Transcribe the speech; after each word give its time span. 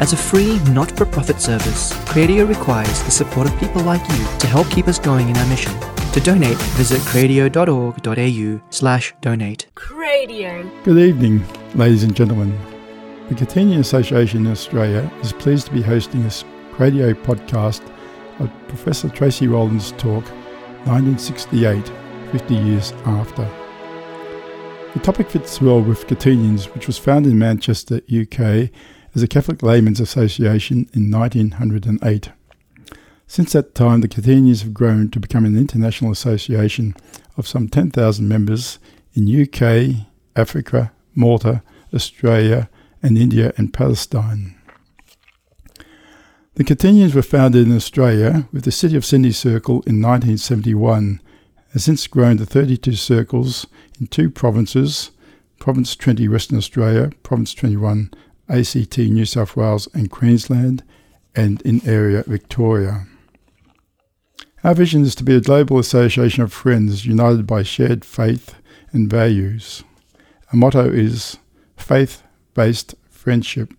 As 0.00 0.12
a 0.12 0.16
free, 0.16 0.60
not 0.70 0.96
for 0.96 1.04
profit 1.04 1.40
service, 1.40 1.92
Cradio 2.06 2.48
requires 2.48 3.02
the 3.02 3.10
support 3.10 3.48
of 3.48 3.58
people 3.58 3.82
like 3.82 4.00
you 4.10 4.24
to 4.38 4.46
help 4.46 4.70
keep 4.70 4.86
us 4.86 4.96
going 4.96 5.28
in 5.28 5.36
our 5.36 5.46
mission. 5.46 5.72
To 6.12 6.20
donate, 6.20 6.56
visit 6.76 7.00
cradio.org.au 7.00 8.60
slash 8.70 9.12
donate. 9.20 9.66
Cradio. 9.74 10.84
Good 10.84 10.98
evening, 10.98 11.44
ladies 11.74 12.04
and 12.04 12.14
gentlemen. 12.14 12.56
The 13.28 13.34
Catenian 13.34 13.80
Association 13.80 14.46
in 14.46 14.52
Australia 14.52 15.10
is 15.20 15.32
pleased 15.32 15.66
to 15.66 15.72
be 15.72 15.82
hosting 15.82 16.24
a 16.24 16.30
radio 16.78 17.12
podcast 17.12 17.82
of 18.38 18.52
Professor 18.68 19.08
Tracey 19.08 19.48
Rowland's 19.48 19.90
talk, 19.92 20.24
1968, 20.86 21.90
50 22.30 22.54
years 22.54 22.92
after. 23.04 23.50
The 24.94 25.00
topic 25.00 25.28
fits 25.28 25.60
well 25.60 25.82
with 25.82 26.06
Catenians, 26.06 26.72
which 26.72 26.86
was 26.86 26.98
founded 26.98 27.32
in 27.32 27.38
Manchester, 27.40 28.00
UK, 28.08 28.70
as 29.14 29.22
a 29.22 29.28
Catholic 29.28 29.62
Laymen's 29.62 30.00
Association 30.00 30.88
in 30.92 31.10
1908. 31.10 32.30
Since 33.26 33.52
that 33.52 33.74
time, 33.74 34.00
the 34.00 34.08
Catenians 34.08 34.62
have 34.62 34.72
grown 34.72 35.10
to 35.10 35.20
become 35.20 35.44
an 35.44 35.56
international 35.56 36.10
association 36.10 36.94
of 37.36 37.46
some 37.46 37.68
10,000 37.68 38.26
members 38.26 38.78
in 39.14 39.42
UK, 39.42 40.06
Africa, 40.34 40.92
Malta, 41.14 41.62
Australia, 41.92 42.70
and 43.02 43.18
India 43.18 43.52
and 43.56 43.72
Palestine. 43.72 44.54
The 46.54 46.64
Catenians 46.64 47.14
were 47.14 47.22
founded 47.22 47.68
in 47.68 47.76
Australia 47.76 48.48
with 48.52 48.64
the 48.64 48.72
City 48.72 48.96
of 48.96 49.04
Sydney 49.04 49.30
Circle 49.30 49.82
in 49.86 50.02
1971 50.02 51.20
has 51.72 51.84
since 51.84 52.06
grown 52.06 52.38
to 52.38 52.46
32 52.46 52.94
circles 52.94 53.66
in 54.00 54.06
two 54.06 54.30
provinces 54.30 55.10
Province 55.60 55.96
20 55.96 56.28
Western 56.28 56.56
Australia, 56.56 57.10
Province 57.22 57.52
21 57.52 58.10
ACT 58.48 58.98
New 58.98 59.24
South 59.24 59.56
Wales 59.56 59.88
and 59.94 60.10
Queensland, 60.10 60.82
and 61.34 61.60
in 61.62 61.86
area 61.86 62.24
Victoria. 62.26 63.06
Our 64.64 64.74
vision 64.74 65.02
is 65.02 65.14
to 65.16 65.24
be 65.24 65.36
a 65.36 65.40
global 65.40 65.78
association 65.78 66.42
of 66.42 66.52
friends 66.52 67.06
united 67.06 67.46
by 67.46 67.62
shared 67.62 68.04
faith 68.04 68.56
and 68.92 69.08
values. 69.08 69.84
Our 70.52 70.58
motto 70.58 70.90
is 70.90 71.38
faith 71.76 72.22
based 72.54 72.94
friendship. 73.08 73.72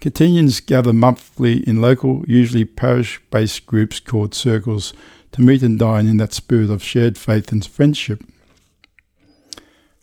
Catenians 0.00 0.64
gather 0.64 0.92
monthly 0.92 1.68
in 1.68 1.80
local, 1.80 2.24
usually 2.28 2.64
parish 2.64 3.20
based 3.30 3.66
groups 3.66 3.98
called 4.00 4.34
circles 4.34 4.92
to 5.32 5.42
meet 5.42 5.62
and 5.62 5.78
dine 5.78 6.06
in 6.06 6.18
that 6.18 6.32
spirit 6.32 6.70
of 6.70 6.82
shared 6.82 7.18
faith 7.18 7.50
and 7.50 7.64
friendship. 7.66 8.22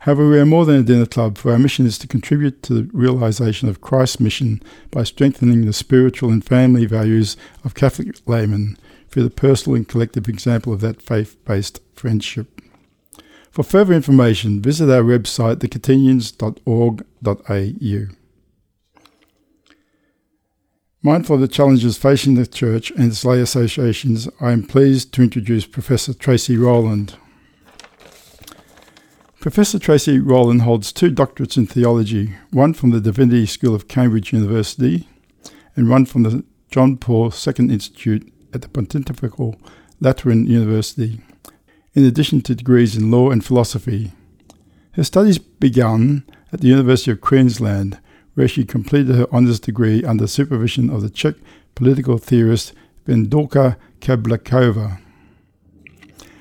However, 0.02 0.28
we 0.28 0.40
are 0.40 0.46
more 0.48 0.66
than 0.66 0.80
a 0.80 0.84
dinner 0.84 1.06
club, 1.06 1.38
for 1.38 1.52
our 1.52 1.60
mission 1.60 1.86
is 1.86 2.00
to 2.00 2.08
contribute 2.08 2.64
to 2.64 2.74
the 2.74 2.90
realization 2.92 3.70
of 3.70 3.82
Christ's 3.82 4.20
mission 4.20 4.64
by 4.90 5.04
strengthening 5.04 5.66
the 5.66 5.74
spiritual 5.74 6.32
and 6.32 6.44
family 6.44 6.88
values 6.88 7.38
of 7.64 7.76
Catholic 7.76 8.16
laymen 8.26 8.80
through 9.10 9.22
the 9.22 9.30
personal 9.30 9.76
and 9.76 9.88
collective 9.88 10.28
example 10.28 10.74
of 10.74 10.82
that 10.82 11.04
faith 11.04 11.38
based 11.46 11.82
friendship. 11.94 12.62
For 13.52 13.62
further 13.62 13.94
information, 13.94 14.60
visit 14.60 14.90
our 14.90 15.04
website, 15.04 15.58
thecatenians.org.au. 15.58 18.16
Mindful 21.04 21.36
of 21.36 21.42
the 21.42 21.48
challenges 21.48 21.98
facing 22.00 22.34
the 22.34 22.48
Church 22.48 22.90
and 22.90 23.12
its 23.12 23.24
lay 23.24 23.40
associations, 23.40 24.28
I 24.40 24.52
am 24.52 24.66
pleased 24.66 25.14
to 25.14 25.22
introduce 25.22 25.68
Professor 25.68 26.16
Tracey 26.16 26.58
Rowland. 26.58 27.18
Professor 29.42 29.80
Tracey 29.80 30.20
Rowland 30.20 30.62
holds 30.62 30.94
two 30.94 31.10
doctorates 31.10 31.58
in 31.58 31.66
theology, 31.66 32.36
one 32.52 32.76
from 32.76 32.92
the 32.92 33.02
Divinity 33.02 33.48
School 33.48 33.74
of 33.74 33.88
Cambridge 33.88 34.32
University 34.32 35.10
and 35.76 35.90
one 35.90 36.06
from 36.06 36.22
the 36.22 36.44
John 36.70 36.96
Paul 36.96 37.34
II 37.34 37.72
Institute 37.72 38.32
at 38.54 38.62
the 38.62 38.70
Pontifical 38.70 39.56
Lateran 40.00 40.46
University, 40.46 41.22
in 41.96 42.06
addition 42.06 42.42
to 42.42 42.54
degrees 42.54 42.96
in 42.96 43.10
law 43.10 43.32
and 43.32 43.44
philosophy. 43.44 44.12
Her 44.92 45.04
studies 45.04 45.40
began 45.40 46.24
at 46.54 46.62
the 46.62 46.68
University 46.68 47.10
of 47.10 47.22
Queensland 47.22 48.00
where 48.36 48.48
she 48.48 48.64
completed 48.64 49.16
her 49.16 49.34
honours 49.34 49.60
degree 49.60 50.04
under 50.04 50.28
supervision 50.28 50.92
of 50.92 51.02
the 51.02 51.10
Czech 51.10 51.34
political 51.74 52.20
theorist 52.20 52.74
Vendulka 53.08 53.78
Kubálková. 54.02 55.00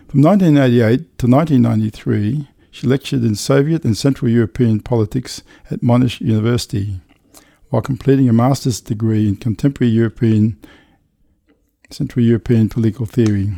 From 0.07 0.21
1988 0.21 1.17
to 1.17 1.27
1993, 1.27 2.50
she 2.71 2.87
lectured 2.87 3.25
in 3.25 3.35
Soviet 3.35 3.85
and 3.85 3.97
Central 3.97 4.31
European 4.31 4.81
politics 4.81 5.43
at 5.71 5.81
Monash 5.81 6.21
University, 6.21 7.01
while 7.69 7.83
completing 7.83 8.29
a 8.29 8.33
master's 8.33 8.81
degree 8.81 9.29
in 9.29 9.37
contemporary 9.37 9.93
European 9.93 10.59
Central 11.91 12.25
European 12.25 12.69
political 12.69 13.07
theory. 13.07 13.53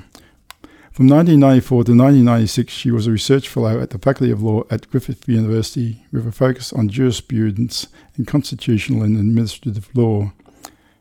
From 0.93 1.07
1994 1.09 1.85
to 1.85 1.93
1996, 1.93 2.73
she 2.73 2.91
was 2.91 3.07
a 3.07 3.11
research 3.11 3.49
fellow 3.49 3.81
at 3.81 3.91
the 3.91 3.99
Faculty 3.99 4.31
of 4.31 4.43
Law 4.43 4.65
at 4.71 4.91
Griffith 4.91 5.27
University 5.27 6.05
with 6.13 6.27
a 6.27 6.33
focus 6.33 6.73
on 6.73 6.91
jurisprudence 6.91 7.87
and 8.17 8.27
constitutional 8.27 9.03
and 9.03 9.17
administrative 9.17 9.89
law. 9.95 10.33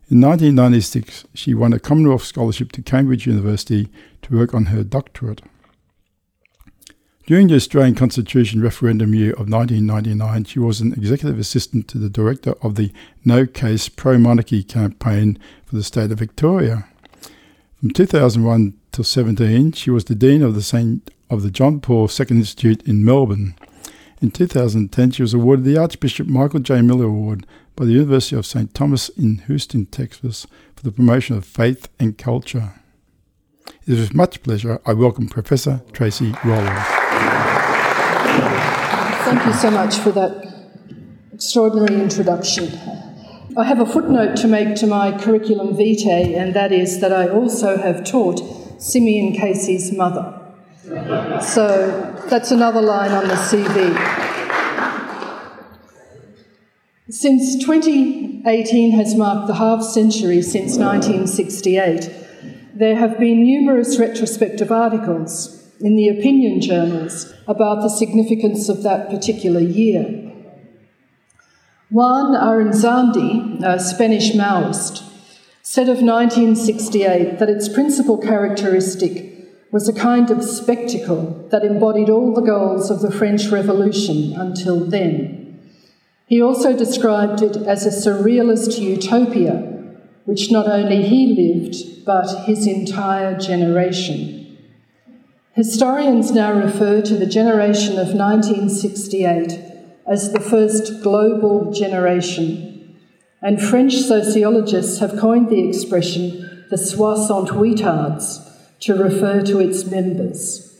In 0.09 0.21
1996, 0.21 1.25
she 1.33 1.53
won 1.53 1.73
a 1.73 1.79
Commonwealth 1.79 2.23
Scholarship 2.23 2.71
to 2.73 2.81
Cambridge 2.81 3.27
University 3.27 3.89
to 4.21 4.37
work 4.37 4.53
on 4.53 4.67
her 4.67 4.83
doctorate. 4.83 5.41
During 7.31 7.47
the 7.47 7.55
Australian 7.55 7.95
Constitution 7.95 8.61
referendum 8.61 9.15
year 9.15 9.31
of 9.31 9.49
1999, 9.49 10.43
she 10.43 10.59
was 10.59 10.81
an 10.81 10.91
executive 10.91 11.39
assistant 11.39 11.87
to 11.87 11.97
the 11.97 12.09
director 12.09 12.55
of 12.61 12.75
the 12.75 12.91
No 13.23 13.45
Case 13.45 13.87
Pro 13.87 14.17
Monarchy 14.17 14.63
campaign 14.63 15.39
for 15.63 15.77
the 15.77 15.83
state 15.85 16.11
of 16.11 16.19
Victoria. 16.19 16.89
From 17.79 17.91
2001 17.91 18.73
till 18.91 19.05
17, 19.05 19.71
she 19.71 19.89
was 19.89 20.03
the 20.03 20.13
Dean 20.13 20.43
of 20.43 20.55
the 20.55 20.61
St. 20.61 21.09
of 21.29 21.41
the 21.41 21.49
John 21.49 21.79
Paul 21.79 22.09
II 22.09 22.25
Institute 22.31 22.85
in 22.85 23.05
Melbourne. 23.05 23.55
In 24.21 24.29
2010, 24.31 25.11
she 25.11 25.21
was 25.21 25.33
awarded 25.33 25.63
the 25.63 25.77
Archbishop 25.77 26.27
Michael 26.27 26.59
J. 26.59 26.81
Miller 26.81 27.05
Award 27.05 27.47
by 27.77 27.85
the 27.85 27.93
University 27.93 28.35
of 28.35 28.45
St. 28.45 28.73
Thomas 28.73 29.07
in 29.07 29.37
Houston, 29.47 29.85
Texas, 29.85 30.45
for 30.75 30.83
the 30.83 30.91
promotion 30.91 31.37
of 31.37 31.45
faith 31.45 31.87
and 31.97 32.17
culture. 32.17 32.73
It 33.87 33.93
is 33.93 33.99
with 34.01 34.13
much 34.13 34.43
pleasure 34.43 34.81
I 34.85 34.91
welcome 34.91 35.29
Professor 35.29 35.81
Tracey 35.93 36.35
Rowland. 36.43 37.00
Thank 39.31 39.45
you 39.45 39.53
so 39.53 39.71
much 39.71 39.95
for 39.95 40.11
that 40.11 40.53
extraordinary 41.31 42.01
introduction. 42.01 42.67
I 43.55 43.63
have 43.63 43.79
a 43.79 43.85
footnote 43.85 44.35
to 44.39 44.47
make 44.49 44.75
to 44.75 44.87
my 44.87 45.17
curriculum 45.17 45.73
vitae, 45.73 46.35
and 46.35 46.53
that 46.53 46.73
is 46.73 46.99
that 46.99 47.13
I 47.13 47.29
also 47.29 47.77
have 47.77 48.03
taught 48.03 48.41
Simeon 48.81 49.31
Casey's 49.31 49.93
mother. 49.93 50.37
So 51.41 52.21
that's 52.29 52.51
another 52.51 52.81
line 52.81 53.11
on 53.11 53.29
the 53.29 53.35
CV. 53.35 53.95
Since 57.09 57.63
2018 57.63 58.91
has 58.97 59.15
marked 59.15 59.47
the 59.47 59.55
half 59.55 59.81
century 59.81 60.41
since 60.41 60.75
1968, 60.75 62.11
there 62.73 62.97
have 62.97 63.17
been 63.17 63.43
numerous 63.43 63.97
retrospective 63.97 64.73
articles 64.73 65.60
in 65.81 65.95
the 65.95 66.09
opinion 66.09 66.61
journals 66.61 67.33
about 67.47 67.81
the 67.81 67.89
significance 67.89 68.69
of 68.69 68.83
that 68.83 69.09
particular 69.09 69.59
year. 69.59 70.31
Juan 71.89 72.33
Aranzadi, 72.33 73.63
a 73.63 73.79
Spanish 73.79 74.31
Maoist, 74.31 75.03
said 75.61 75.89
of 75.89 76.01
1968 76.01 77.39
that 77.39 77.49
its 77.49 77.67
principal 77.67 78.17
characteristic 78.17 79.31
was 79.71 79.87
a 79.87 79.93
kind 79.93 80.31
of 80.31 80.43
spectacle 80.43 81.47
that 81.51 81.63
embodied 81.63 82.09
all 82.09 82.33
the 82.33 82.41
goals 82.41 82.89
of 82.89 83.01
the 83.01 83.11
French 83.11 83.47
Revolution 83.47 84.33
until 84.33 84.85
then. 84.85 85.59
He 86.27 86.41
also 86.41 86.77
described 86.77 87.41
it 87.41 87.57
as 87.57 87.85
a 87.85 87.89
surrealist 87.89 88.79
utopia, 88.79 89.97
which 90.25 90.51
not 90.51 90.67
only 90.67 91.01
he 91.01 91.35
lived, 91.35 92.05
but 92.05 92.45
his 92.45 92.67
entire 92.67 93.37
generation. 93.37 94.40
Historians 95.53 96.31
now 96.31 96.53
refer 96.53 97.01
to 97.01 97.15
the 97.15 97.25
generation 97.25 97.99
of 97.99 98.13
1968 98.13 99.59
as 100.07 100.31
the 100.31 100.39
first 100.39 101.03
global 101.03 101.73
generation. 101.73 102.97
And 103.41 103.61
French 103.61 103.97
sociologists 103.97 104.99
have 104.99 105.19
coined 105.19 105.49
the 105.49 105.67
expression 105.67 106.47
the 106.69 106.77
soixante-huitards 106.77 108.79
to 108.79 108.95
refer 108.95 109.41
to 109.41 109.59
its 109.59 109.83
members. 109.85 110.73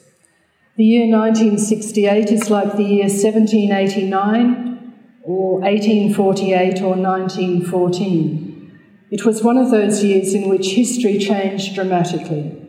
The 0.77 0.85
year 0.85 1.05
1968 1.05 2.31
is 2.31 2.49
like 2.49 2.77
the 2.77 2.83
year 2.83 3.09
1789 3.09 4.93
or 5.23 5.59
1848 5.59 6.81
or 6.81 6.95
1914. 6.95 8.79
It 9.11 9.25
was 9.25 9.43
one 9.43 9.57
of 9.57 9.69
those 9.69 10.01
years 10.01 10.33
in 10.33 10.47
which 10.47 10.75
history 10.75 11.19
changed 11.19 11.75
dramatically. 11.75 12.60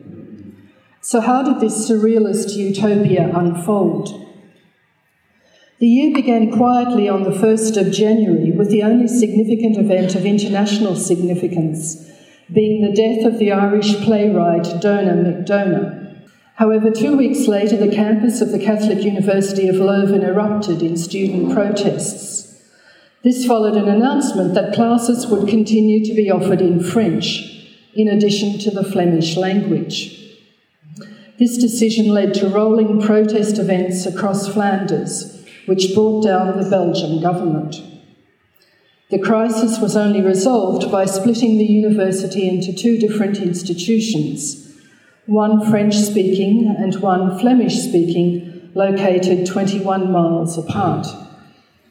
So, 1.05 1.19
how 1.19 1.43
did 1.43 1.59
this 1.59 1.89
surrealist 1.89 2.55
utopia 2.55 3.29
unfold? 3.35 4.25
The 5.79 5.87
year 5.87 6.15
began 6.15 6.49
quietly 6.49 7.09
on 7.09 7.23
the 7.23 7.37
1st 7.37 7.75
of 7.75 7.91
January 7.91 8.51
with 8.51 8.69
the 8.69 8.83
only 8.83 9.09
significant 9.09 9.77
event 9.77 10.15
of 10.15 10.25
international 10.25 10.95
significance 10.95 12.09
being 12.53 12.81
the 12.81 12.95
death 12.95 13.25
of 13.25 13.37
the 13.37 13.51
Irish 13.51 13.95
playwright 13.97 14.63
Donogh 14.79 15.23
MacDonagh. 15.23 16.29
However, 16.55 16.89
two 16.89 17.17
weeks 17.17 17.49
later, 17.49 17.75
the 17.75 17.93
campus 17.93 18.39
of 18.39 18.53
the 18.53 18.63
Catholic 18.63 19.03
University 19.03 19.67
of 19.67 19.75
Leuven 19.75 20.23
erupted 20.23 20.81
in 20.81 20.95
student 20.95 21.53
protests. 21.53 22.63
This 23.25 23.45
followed 23.45 23.75
an 23.75 23.89
announcement 23.89 24.53
that 24.53 24.73
classes 24.73 25.27
would 25.27 25.49
continue 25.49 26.05
to 26.05 26.13
be 26.13 26.31
offered 26.31 26.61
in 26.61 26.81
French, 26.81 27.41
in 27.93 28.07
addition 28.07 28.57
to 28.59 28.71
the 28.71 28.85
Flemish 28.89 29.35
language. 29.35 30.22
This 31.39 31.57
decision 31.57 32.07
led 32.07 32.33
to 32.35 32.47
rolling 32.47 33.01
protest 33.01 33.57
events 33.57 34.05
across 34.05 34.47
Flanders, 34.47 35.43
which 35.65 35.93
brought 35.95 36.23
down 36.23 36.61
the 36.61 36.69
Belgian 36.69 37.21
government. 37.21 37.81
The 39.09 39.19
crisis 39.19 39.79
was 39.79 39.95
only 39.95 40.21
resolved 40.21 40.91
by 40.91 41.05
splitting 41.05 41.57
the 41.57 41.65
university 41.65 42.47
into 42.47 42.73
two 42.73 42.97
different 42.97 43.37
institutions 43.37 44.63
one 45.25 45.69
French 45.69 45.95
speaking 45.95 46.75
and 46.77 46.95
one 46.95 47.39
Flemish 47.39 47.77
speaking, 47.77 48.71
located 48.73 49.47
21 49.47 50.11
miles 50.11 50.57
apart. 50.57 51.07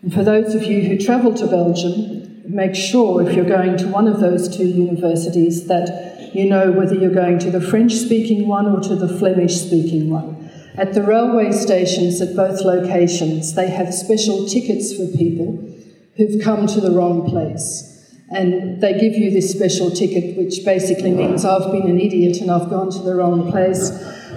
And 0.02 0.12
for 0.12 0.22
those 0.22 0.54
of 0.54 0.64
you 0.64 0.82
who 0.82 0.98
travel 0.98 1.32
to 1.34 1.46
Belgium, 1.46 2.42
make 2.46 2.74
sure 2.74 3.26
if 3.26 3.34
you're 3.34 3.44
going 3.44 3.78
to 3.78 3.88
one 3.88 4.06
of 4.06 4.20
those 4.20 4.54
two 4.54 4.66
universities 4.66 5.66
that 5.68 6.11
you 6.34 6.48
know 6.48 6.72
whether 6.72 6.94
you're 6.94 7.14
going 7.14 7.38
to 7.40 7.50
the 7.50 7.60
French 7.60 7.94
speaking 7.94 8.48
one 8.48 8.66
or 8.66 8.80
to 8.80 8.96
the 8.96 9.18
Flemish 9.18 9.56
speaking 9.56 10.10
one. 10.10 10.50
At 10.76 10.94
the 10.94 11.02
railway 11.02 11.52
stations 11.52 12.20
at 12.20 12.34
both 12.34 12.62
locations, 12.62 13.54
they 13.54 13.68
have 13.68 13.92
special 13.92 14.46
tickets 14.46 14.96
for 14.96 15.06
people 15.16 15.68
who've 16.16 16.42
come 16.42 16.66
to 16.66 16.80
the 16.80 16.90
wrong 16.90 17.28
place 17.28 17.88
and 18.30 18.80
they 18.80 18.98
give 18.98 19.12
you 19.12 19.30
this 19.30 19.50
special 19.50 19.90
ticket, 19.90 20.36
which 20.38 20.64
basically 20.64 21.12
means 21.12 21.44
I've 21.44 21.70
been 21.70 21.88
an 21.88 22.00
idiot 22.00 22.38
and 22.38 22.50
I've 22.50 22.70
gone 22.70 22.90
to 22.90 22.98
the 23.00 23.14
wrong 23.14 23.50
place, 23.50 23.90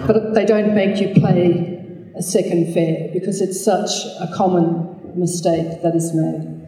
but 0.05 0.33
they 0.33 0.45
don't 0.45 0.75
make 0.75 0.99
you 0.99 1.13
pay 1.21 2.11
a 2.17 2.21
second 2.21 2.73
fare 2.73 3.09
because 3.13 3.41
it's 3.41 3.63
such 3.63 3.89
a 4.19 4.27
common 4.35 5.17
mistake 5.17 5.81
that 5.81 5.95
is 5.95 6.13
made. 6.13 6.64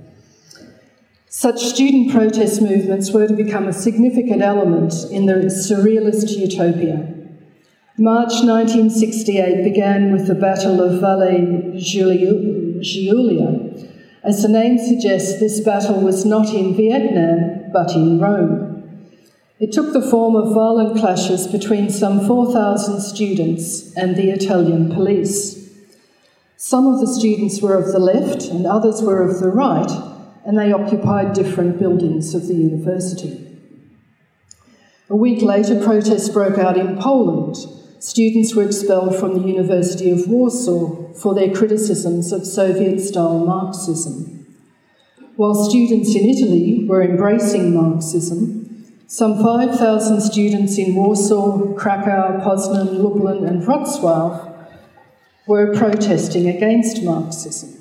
Such 1.29 1.59
student 1.61 2.11
protest 2.11 2.61
movements 2.61 3.11
were 3.11 3.27
to 3.27 3.33
become 3.33 3.67
a 3.67 3.73
significant 3.73 4.41
element 4.41 4.93
in 5.11 5.25
the 5.25 5.33
surrealist 5.47 6.37
utopia. 6.37 7.13
March 7.97 8.43
1968 8.43 9.63
began 9.63 10.13
with 10.13 10.27
the 10.27 10.35
Battle 10.35 10.81
of 10.81 11.01
Valle 11.01 11.73
Giulia, 11.77 13.67
as 14.23 14.41
the 14.41 14.49
name 14.49 14.77
suggests, 14.77 15.39
this 15.39 15.59
battle 15.59 15.99
was 16.01 16.25
not 16.25 16.53
in 16.53 16.75
Vietnam, 16.75 17.71
but 17.73 17.91
in 17.91 18.19
Rome. 18.19 19.13
It 19.59 19.71
took 19.71 19.93
the 19.93 20.01
form 20.01 20.35
of 20.35 20.53
violent 20.53 20.97
clashes 20.97 21.47
between 21.47 21.89
some 21.89 22.25
4,000 22.25 23.01
students 23.01 23.93
and 23.95 24.15
the 24.15 24.29
Italian 24.29 24.93
police. 24.93 25.69
Some 26.55 26.87
of 26.87 26.99
the 26.99 27.07
students 27.07 27.61
were 27.61 27.75
of 27.75 27.91
the 27.91 27.99
left 27.99 28.43
and 28.43 28.65
others 28.65 29.01
were 29.01 29.21
of 29.23 29.39
the 29.39 29.49
right, 29.49 29.91
and 30.47 30.57
they 30.57 30.71
occupied 30.71 31.33
different 31.33 31.77
buildings 31.77 32.33
of 32.33 32.47
the 32.47 32.53
university. 32.53 33.45
A 35.09 35.15
week 35.15 35.41
later, 35.41 35.83
protests 35.83 36.29
broke 36.29 36.57
out 36.57 36.77
in 36.77 36.97
Poland, 36.97 37.57
students 37.99 38.55
were 38.55 38.63
expelled 38.63 39.17
from 39.17 39.33
the 39.33 39.45
University 39.45 40.09
of 40.09 40.25
Warsaw 40.29 41.11
for 41.15 41.35
their 41.35 41.53
criticisms 41.53 42.31
of 42.31 42.47
Soviet 42.47 43.01
style 43.01 43.45
Marxism. 43.45 44.45
While 45.35 45.69
students 45.69 46.15
in 46.15 46.25
Italy 46.25 46.85
were 46.87 47.03
embracing 47.03 47.75
Marxism, 47.75 48.85
some 49.05 49.43
5,000 49.43 50.21
students 50.21 50.77
in 50.77 50.95
Warsaw, 50.95 51.73
Krakow, 51.73 52.41
Poznan, 52.41 52.99
Lublin, 52.99 53.43
and 53.45 53.63
Wrocław 53.63 54.69
were 55.45 55.75
protesting 55.75 56.47
against 56.47 57.03
Marxism. 57.03 57.76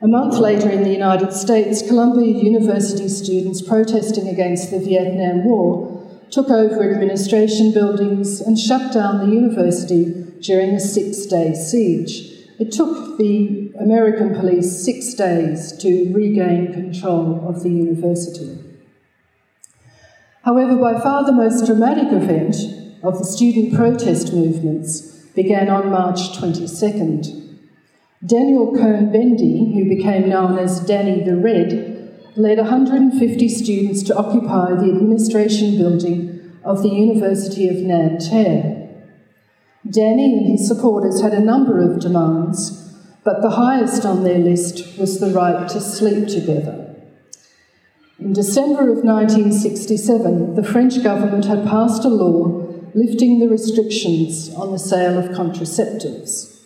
A 0.00 0.06
month 0.06 0.38
later 0.38 0.70
in 0.70 0.84
the 0.84 0.92
United 0.92 1.32
States, 1.32 1.82
Columbia 1.82 2.32
University 2.32 3.08
students 3.08 3.60
protesting 3.60 4.28
against 4.28 4.70
the 4.70 4.78
Vietnam 4.78 5.44
War 5.44 5.98
took 6.30 6.50
over 6.50 6.92
administration 6.92 7.72
buildings, 7.72 8.40
and 8.40 8.58
shut 8.58 8.92
down 8.92 9.18
the 9.18 9.34
university 9.34 10.12
during 10.40 10.70
a 10.70 10.80
six 10.80 11.26
day 11.26 11.54
siege. 11.54 12.46
It 12.60 12.70
took 12.70 13.18
the 13.18 13.72
American 13.80 14.34
police 14.34 14.84
six 14.84 15.14
days 15.14 15.72
to 15.78 16.12
regain 16.12 16.72
control 16.72 17.48
of 17.48 17.62
the 17.62 17.70
university. 17.70 18.58
However, 20.42 20.76
by 20.76 21.00
far 21.00 21.24
the 21.24 21.32
most 21.32 21.66
dramatic 21.66 22.12
event 22.12 22.56
of 23.02 23.18
the 23.18 23.24
student 23.24 23.74
protest 23.74 24.32
movements 24.32 25.00
began 25.34 25.68
on 25.68 25.90
March 25.90 26.38
22nd. 26.38 27.47
Daniel 28.26 28.74
Cohn-Bendit, 28.74 29.74
who 29.74 29.88
became 29.88 30.28
known 30.28 30.58
as 30.58 30.80
Danny 30.80 31.22
the 31.22 31.36
Red, 31.36 32.32
led 32.34 32.58
150 32.58 33.48
students 33.48 34.02
to 34.02 34.16
occupy 34.16 34.70
the 34.70 34.90
administration 34.90 35.78
building 35.78 36.58
of 36.64 36.82
the 36.82 36.88
University 36.88 37.68
of 37.68 37.76
Nanterre. 37.76 38.88
Danny 39.88 40.36
and 40.36 40.50
his 40.50 40.66
supporters 40.66 41.22
had 41.22 41.32
a 41.32 41.38
number 41.38 41.78
of 41.78 42.00
demands, 42.00 42.92
but 43.22 43.40
the 43.40 43.50
highest 43.50 44.04
on 44.04 44.24
their 44.24 44.38
list 44.38 44.98
was 44.98 45.20
the 45.20 45.30
right 45.30 45.68
to 45.68 45.80
sleep 45.80 46.26
together. 46.26 46.96
In 48.18 48.32
December 48.32 48.90
of 48.90 49.04
1967, 49.04 50.56
the 50.56 50.64
French 50.64 51.04
government 51.04 51.44
had 51.44 51.64
passed 51.64 52.04
a 52.04 52.08
law 52.08 52.66
lifting 52.94 53.38
the 53.38 53.48
restrictions 53.48 54.52
on 54.54 54.72
the 54.72 54.78
sale 54.78 55.18
of 55.18 55.36
contraceptives. 55.36 56.57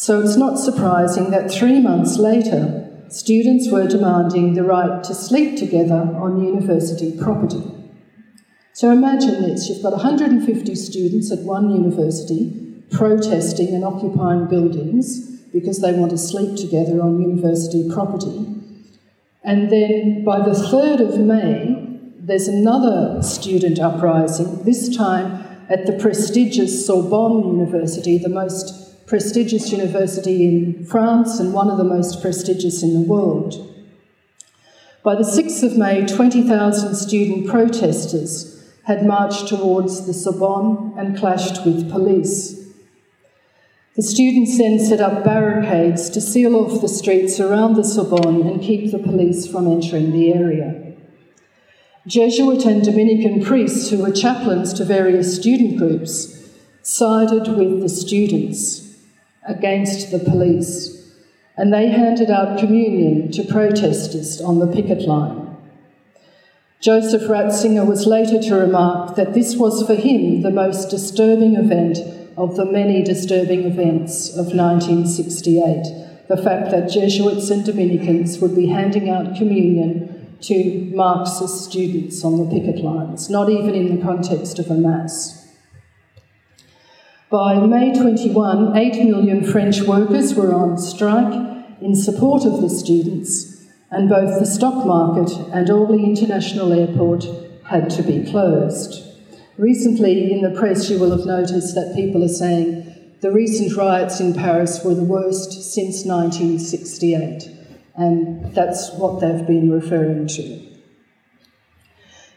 So 0.00 0.20
it's 0.20 0.36
not 0.36 0.60
surprising 0.60 1.32
that 1.32 1.50
three 1.50 1.80
months 1.80 2.18
later, 2.18 2.88
students 3.08 3.68
were 3.68 3.88
demanding 3.88 4.54
the 4.54 4.62
right 4.62 5.02
to 5.02 5.12
sleep 5.12 5.58
together 5.58 6.14
on 6.16 6.40
university 6.40 7.18
property. 7.18 7.64
So 8.74 8.92
imagine 8.92 9.42
this 9.42 9.68
you've 9.68 9.82
got 9.82 9.90
150 9.90 10.72
students 10.76 11.32
at 11.32 11.40
one 11.40 11.70
university 11.70 12.84
protesting 12.92 13.74
and 13.74 13.82
occupying 13.82 14.46
buildings 14.46 15.40
because 15.52 15.80
they 15.80 15.92
want 15.92 16.12
to 16.12 16.18
sleep 16.18 16.56
together 16.56 17.02
on 17.02 17.20
university 17.20 17.90
property. 17.92 18.46
And 19.42 19.68
then 19.68 20.22
by 20.24 20.38
the 20.38 20.52
3rd 20.52 21.08
of 21.08 21.18
May, 21.18 21.74
there's 22.20 22.46
another 22.46 23.20
student 23.20 23.80
uprising, 23.80 24.62
this 24.62 24.96
time 24.96 25.44
at 25.68 25.86
the 25.86 25.98
prestigious 25.98 26.86
Sorbonne 26.86 27.48
University, 27.48 28.16
the 28.16 28.28
most 28.28 28.87
prestigious 29.08 29.72
university 29.72 30.44
in 30.44 30.84
France 30.84 31.40
and 31.40 31.54
one 31.54 31.70
of 31.70 31.78
the 31.78 31.84
most 31.84 32.20
prestigious 32.20 32.82
in 32.82 32.92
the 32.92 33.00
world. 33.00 33.74
By 35.02 35.14
the 35.14 35.22
6th 35.22 35.62
of 35.62 35.78
May, 35.78 36.06
20,000 36.06 36.94
student 36.94 37.48
protesters 37.48 38.70
had 38.84 39.06
marched 39.06 39.48
towards 39.48 40.06
the 40.06 40.12
Sorbonne 40.12 40.92
and 40.98 41.16
clashed 41.16 41.64
with 41.64 41.90
police. 41.90 42.54
The 43.96 44.02
students 44.02 44.58
then 44.58 44.78
set 44.78 45.00
up 45.00 45.24
barricades 45.24 46.10
to 46.10 46.20
seal 46.20 46.54
off 46.54 46.82
the 46.82 46.88
streets 46.88 47.40
around 47.40 47.74
the 47.74 47.84
Sorbonne 47.84 48.46
and 48.46 48.62
keep 48.62 48.92
the 48.92 48.98
police 48.98 49.46
from 49.46 49.66
entering 49.66 50.12
the 50.12 50.34
area. 50.34 50.92
Jesuit 52.06 52.64
and 52.66 52.82
Dominican 52.82 53.42
priests, 53.42 53.88
who 53.90 53.98
were 53.98 54.12
chaplains 54.12 54.74
to 54.74 54.84
various 54.84 55.36
student 55.36 55.78
groups, 55.78 56.50
sided 56.82 57.48
with 57.56 57.80
the 57.80 57.88
students 57.88 58.87
against 59.48 60.10
the 60.10 60.18
police, 60.18 61.12
and 61.56 61.72
they 61.72 61.88
handed 61.88 62.30
out 62.30 62.58
communion 62.58 63.32
to 63.32 63.42
protesters 63.44 64.40
on 64.40 64.58
the 64.58 64.66
picket 64.66 65.02
line. 65.02 65.56
Joseph 66.80 67.22
Ratzinger 67.22 67.84
was 67.86 68.06
later 68.06 68.40
to 68.40 68.54
remark 68.54 69.16
that 69.16 69.34
this 69.34 69.56
was 69.56 69.84
for 69.84 69.96
him 69.96 70.42
the 70.42 70.50
most 70.50 70.90
disturbing 70.90 71.56
event 71.56 71.98
of 72.36 72.54
the 72.54 72.64
many 72.64 73.02
disturbing 73.02 73.64
events 73.64 74.30
of 74.30 74.54
1968 74.54 76.06
the 76.28 76.36
fact 76.36 76.70
that 76.70 76.90
Jesuits 76.90 77.48
and 77.50 77.64
Dominicans 77.64 78.38
would 78.38 78.54
be 78.54 78.66
handing 78.66 79.08
out 79.08 79.34
communion 79.36 80.36
to 80.42 80.90
Marxist 80.94 81.64
students 81.64 82.22
on 82.22 82.36
the 82.36 82.54
picket 82.54 82.84
lines, 82.84 83.28
not 83.30 83.48
even 83.48 83.74
in 83.74 83.96
the 83.96 84.02
context 84.04 84.58
of 84.58 84.70
a 84.70 84.74
Mass. 84.74 85.37
By 87.30 87.60
May 87.60 87.92
21, 87.92 88.74
8 88.74 89.04
million 89.04 89.44
French 89.44 89.82
workers 89.82 90.34
were 90.34 90.54
on 90.54 90.78
strike 90.78 91.34
in 91.78 91.94
support 91.94 92.46
of 92.46 92.62
the 92.62 92.70
students, 92.70 93.66
and 93.90 94.08
both 94.08 94.40
the 94.40 94.46
stock 94.46 94.86
market 94.86 95.36
and 95.52 95.68
Orly 95.68 96.04
International 96.04 96.72
Airport 96.72 97.26
had 97.66 97.90
to 97.90 98.02
be 98.02 98.24
closed. 98.24 99.04
Recently, 99.58 100.32
in 100.32 100.40
the 100.40 100.58
press, 100.58 100.88
you 100.88 100.98
will 100.98 101.10
have 101.10 101.26
noticed 101.26 101.74
that 101.74 101.94
people 101.94 102.24
are 102.24 102.28
saying 102.28 102.94
the 103.20 103.30
recent 103.30 103.76
riots 103.76 104.20
in 104.20 104.32
Paris 104.32 104.82
were 104.82 104.94
the 104.94 105.04
worst 105.04 105.52
since 105.74 106.06
1968, 106.06 107.42
and 107.94 108.54
that's 108.54 108.90
what 108.92 109.20
they've 109.20 109.46
been 109.46 109.70
referring 109.70 110.28
to. 110.28 110.66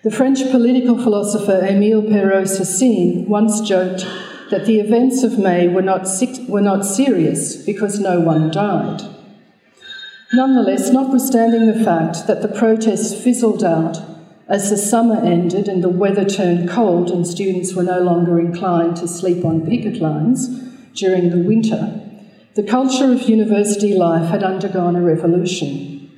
The 0.03 0.11
French 0.11 0.41
political 0.51 0.97
philosopher 1.01 1.61
Émile 1.61 2.09
Perreau-Saussine 2.09 3.25
once 3.29 3.61
joked 3.61 4.05
that 4.51 4.65
the 4.65 4.79
events 4.79 5.23
of 5.23 5.39
May 5.39 5.67
were 5.67 5.81
not, 5.81 6.07
were 6.47 6.61
not 6.61 6.85
serious 6.85 7.55
because 7.55 7.99
no 7.99 8.19
one 8.19 8.51
died. 8.51 9.01
Nonetheless, 10.33 10.91
notwithstanding 10.91 11.67
the 11.67 11.83
fact 11.83 12.27
that 12.27 12.41
the 12.41 12.47
protests 12.47 13.21
fizzled 13.21 13.63
out 13.63 13.97
as 14.47 14.69
the 14.69 14.77
summer 14.77 15.15
ended 15.25 15.67
and 15.67 15.81
the 15.81 15.89
weather 15.89 16.25
turned 16.25 16.69
cold 16.69 17.09
and 17.09 17.25
students 17.25 17.73
were 17.73 17.83
no 17.83 18.01
longer 18.01 18.39
inclined 18.39 18.97
to 18.97 19.07
sleep 19.07 19.45
on 19.45 19.65
picket 19.65 20.01
lines 20.01 20.47
during 20.93 21.29
the 21.29 21.37
winter, 21.37 22.01
the 22.55 22.63
culture 22.63 23.11
of 23.13 23.29
university 23.29 23.93
life 23.93 24.29
had 24.29 24.43
undergone 24.43 24.97
a 24.97 25.01
revolution. 25.01 26.11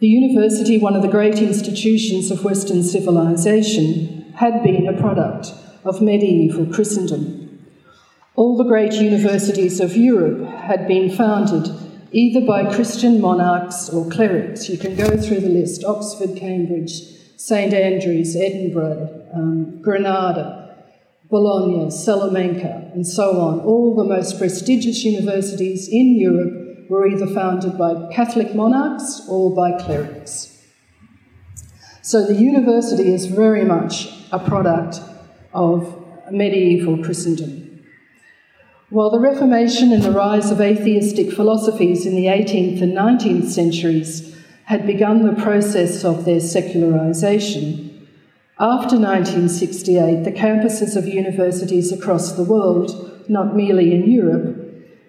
The 0.00 0.08
university, 0.08 0.78
one 0.78 0.96
of 0.96 1.02
the 1.02 1.08
great 1.08 1.38
institutions 1.38 2.32
of 2.32 2.44
Western 2.44 2.82
civilization, 2.82 4.32
had 4.36 4.64
been 4.64 4.88
a 4.88 5.00
product 5.00 5.52
of 5.88 6.02
medieval 6.02 6.66
Christendom. 6.66 7.66
All 8.36 8.56
the 8.56 8.64
great 8.64 8.92
universities 8.92 9.80
of 9.80 9.96
Europe 9.96 10.48
had 10.48 10.86
been 10.86 11.10
founded 11.10 11.68
either 12.12 12.46
by 12.46 12.72
Christian 12.74 13.20
monarchs 13.20 13.88
or 13.90 14.08
clerics. 14.08 14.68
You 14.68 14.78
can 14.78 14.96
go 14.96 15.16
through 15.16 15.40
the 15.40 15.48
list 15.48 15.84
Oxford, 15.84 16.36
Cambridge, 16.36 17.02
St 17.36 17.74
Andrews, 17.74 18.36
Edinburgh, 18.36 19.26
um, 19.34 19.82
Granada, 19.82 20.84
Bologna, 21.30 21.90
Salamanca, 21.90 22.90
and 22.94 23.06
so 23.06 23.40
on. 23.40 23.60
All 23.60 23.94
the 23.94 24.04
most 24.04 24.38
prestigious 24.38 25.04
universities 25.04 25.88
in 25.88 26.16
Europe 26.16 26.88
were 26.88 27.06
either 27.06 27.26
founded 27.26 27.76
by 27.76 28.08
Catholic 28.12 28.54
monarchs 28.54 29.26
or 29.28 29.54
by 29.54 29.72
clerics. 29.78 30.54
So 32.02 32.24
the 32.24 32.34
university 32.34 33.12
is 33.12 33.26
very 33.26 33.64
much 33.64 34.08
a 34.32 34.38
product 34.38 35.00
of 35.58 36.32
medieval 36.32 37.02
Christendom. 37.02 37.84
While 38.90 39.10
the 39.10 39.18
Reformation 39.18 39.92
and 39.92 40.02
the 40.02 40.12
rise 40.12 40.50
of 40.50 40.60
atheistic 40.60 41.32
philosophies 41.32 42.06
in 42.06 42.14
the 42.14 42.26
18th 42.26 42.80
and 42.80 42.96
19th 42.96 43.48
centuries 43.48 44.34
had 44.64 44.86
begun 44.86 45.26
the 45.26 45.42
process 45.42 46.04
of 46.04 46.24
their 46.24 46.40
secularization, 46.40 48.08
after 48.60 48.96
1968, 48.96 50.24
the 50.24 50.32
campuses 50.32 50.96
of 50.96 51.06
universities 51.06 51.92
across 51.92 52.32
the 52.32 52.44
world, 52.44 53.24
not 53.28 53.54
merely 53.54 53.94
in 53.94 54.10
Europe, 54.10 54.64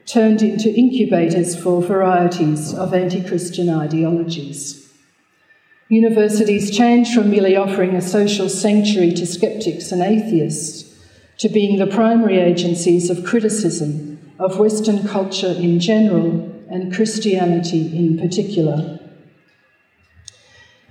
turned 0.06 0.42
into 0.42 0.74
incubators 0.74 1.56
for 1.56 1.82
varieties 1.82 2.74
of 2.74 2.94
anti 2.94 3.24
Christian 3.24 3.70
ideologies. 3.70 4.89
Universities 5.92 6.70
changed 6.70 7.16
from 7.16 7.32
merely 7.32 7.56
offering 7.56 7.96
a 7.96 8.02
social 8.02 8.48
sanctuary 8.48 9.12
to 9.12 9.26
skeptics 9.26 9.92
and 9.92 10.04
atheists 10.04 10.96
to 11.40 11.50
being 11.50 11.80
the 11.80 11.88
primary 11.88 12.38
agencies 12.38 13.10
of 13.10 13.26
criticism 13.26 14.20
of 14.38 14.60
Western 14.60 15.08
culture 15.08 15.52
in 15.52 15.80
general 15.80 16.46
and 16.70 16.94
Christianity 16.94 17.98
in 17.98 18.20
particular. 18.20 19.00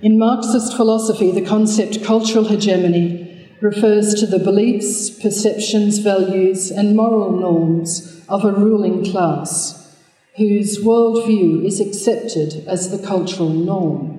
In 0.03 0.19
Marxist 0.19 0.77
philosophy, 0.77 1.31
the 1.31 1.47
concept 1.47 2.03
cultural 2.03 2.45
hegemony 2.47 3.49
refers 3.61 4.15
to 4.15 4.27
the 4.27 4.41
beliefs, 4.41 5.11
perceptions, 5.11 5.99
values, 5.99 6.73
and 6.73 6.97
moral 6.97 7.39
norms 7.39 8.21
of 8.29 8.45
a 8.45 8.53
ruling 8.53 9.05
class 9.05 9.97
whose 10.37 10.79
worldview 10.79 11.65
is 11.65 11.79
accepted 11.79 12.67
as 12.67 12.91
the 12.91 13.07
cultural 13.07 13.51
norm. 13.51 14.18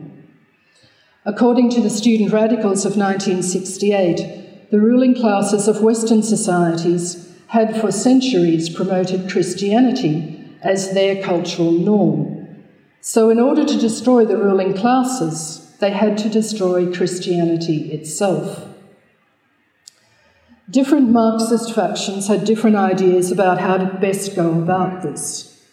According 1.30 1.70
to 1.72 1.82
the 1.82 1.92
student 1.92 2.34
radicals 2.34 2.86
of 2.86 2.98
1968, 2.98 4.72
the 4.72 4.80
ruling 4.80 5.14
classes 5.14 5.68
of 5.68 5.84
Western 5.84 6.24
societies 6.24 7.32
had 7.50 7.80
for 7.80 7.92
centuries 7.92 8.68
promoted 8.68 9.30
Christianity 9.30 10.44
as 10.64 10.96
their 10.96 11.22
cultural 11.22 11.72
norm. 11.72 12.66
So, 13.02 13.30
in 13.30 13.40
order 13.40 13.64
to 13.64 13.78
destroy 13.78 14.26
the 14.26 14.38
ruling 14.38 14.74
classes, 14.74 15.72
they 15.80 15.92
had 15.92 16.18
to 16.18 16.30
destroy 16.30 16.92
Christianity 16.92 17.92
itself. 17.92 18.68
Different 20.68 21.12
Marxist 21.12 21.76
factions 21.76 22.28
had 22.28 22.44
different 22.44 22.76
ideas 22.76 23.32
about 23.32 23.60
how 23.60 23.78
to 23.78 23.86
best 24.00 24.36
go 24.36 24.60
about 24.60 25.04
this. 25.04 25.64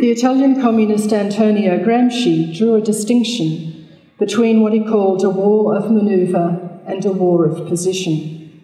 The 0.00 0.10
Italian 0.10 0.62
communist 0.62 1.12
Antonio 1.12 1.78
Gramsci 1.84 2.56
drew 2.56 2.76
a 2.76 2.80
distinction 2.80 3.79
between 4.20 4.60
what 4.60 4.74
he 4.74 4.84
called 4.84 5.24
a 5.24 5.30
war 5.30 5.74
of 5.74 5.90
manoeuvre 5.90 6.82
and 6.86 7.04
a 7.06 7.10
war 7.10 7.46
of 7.46 7.66
position. 7.66 8.62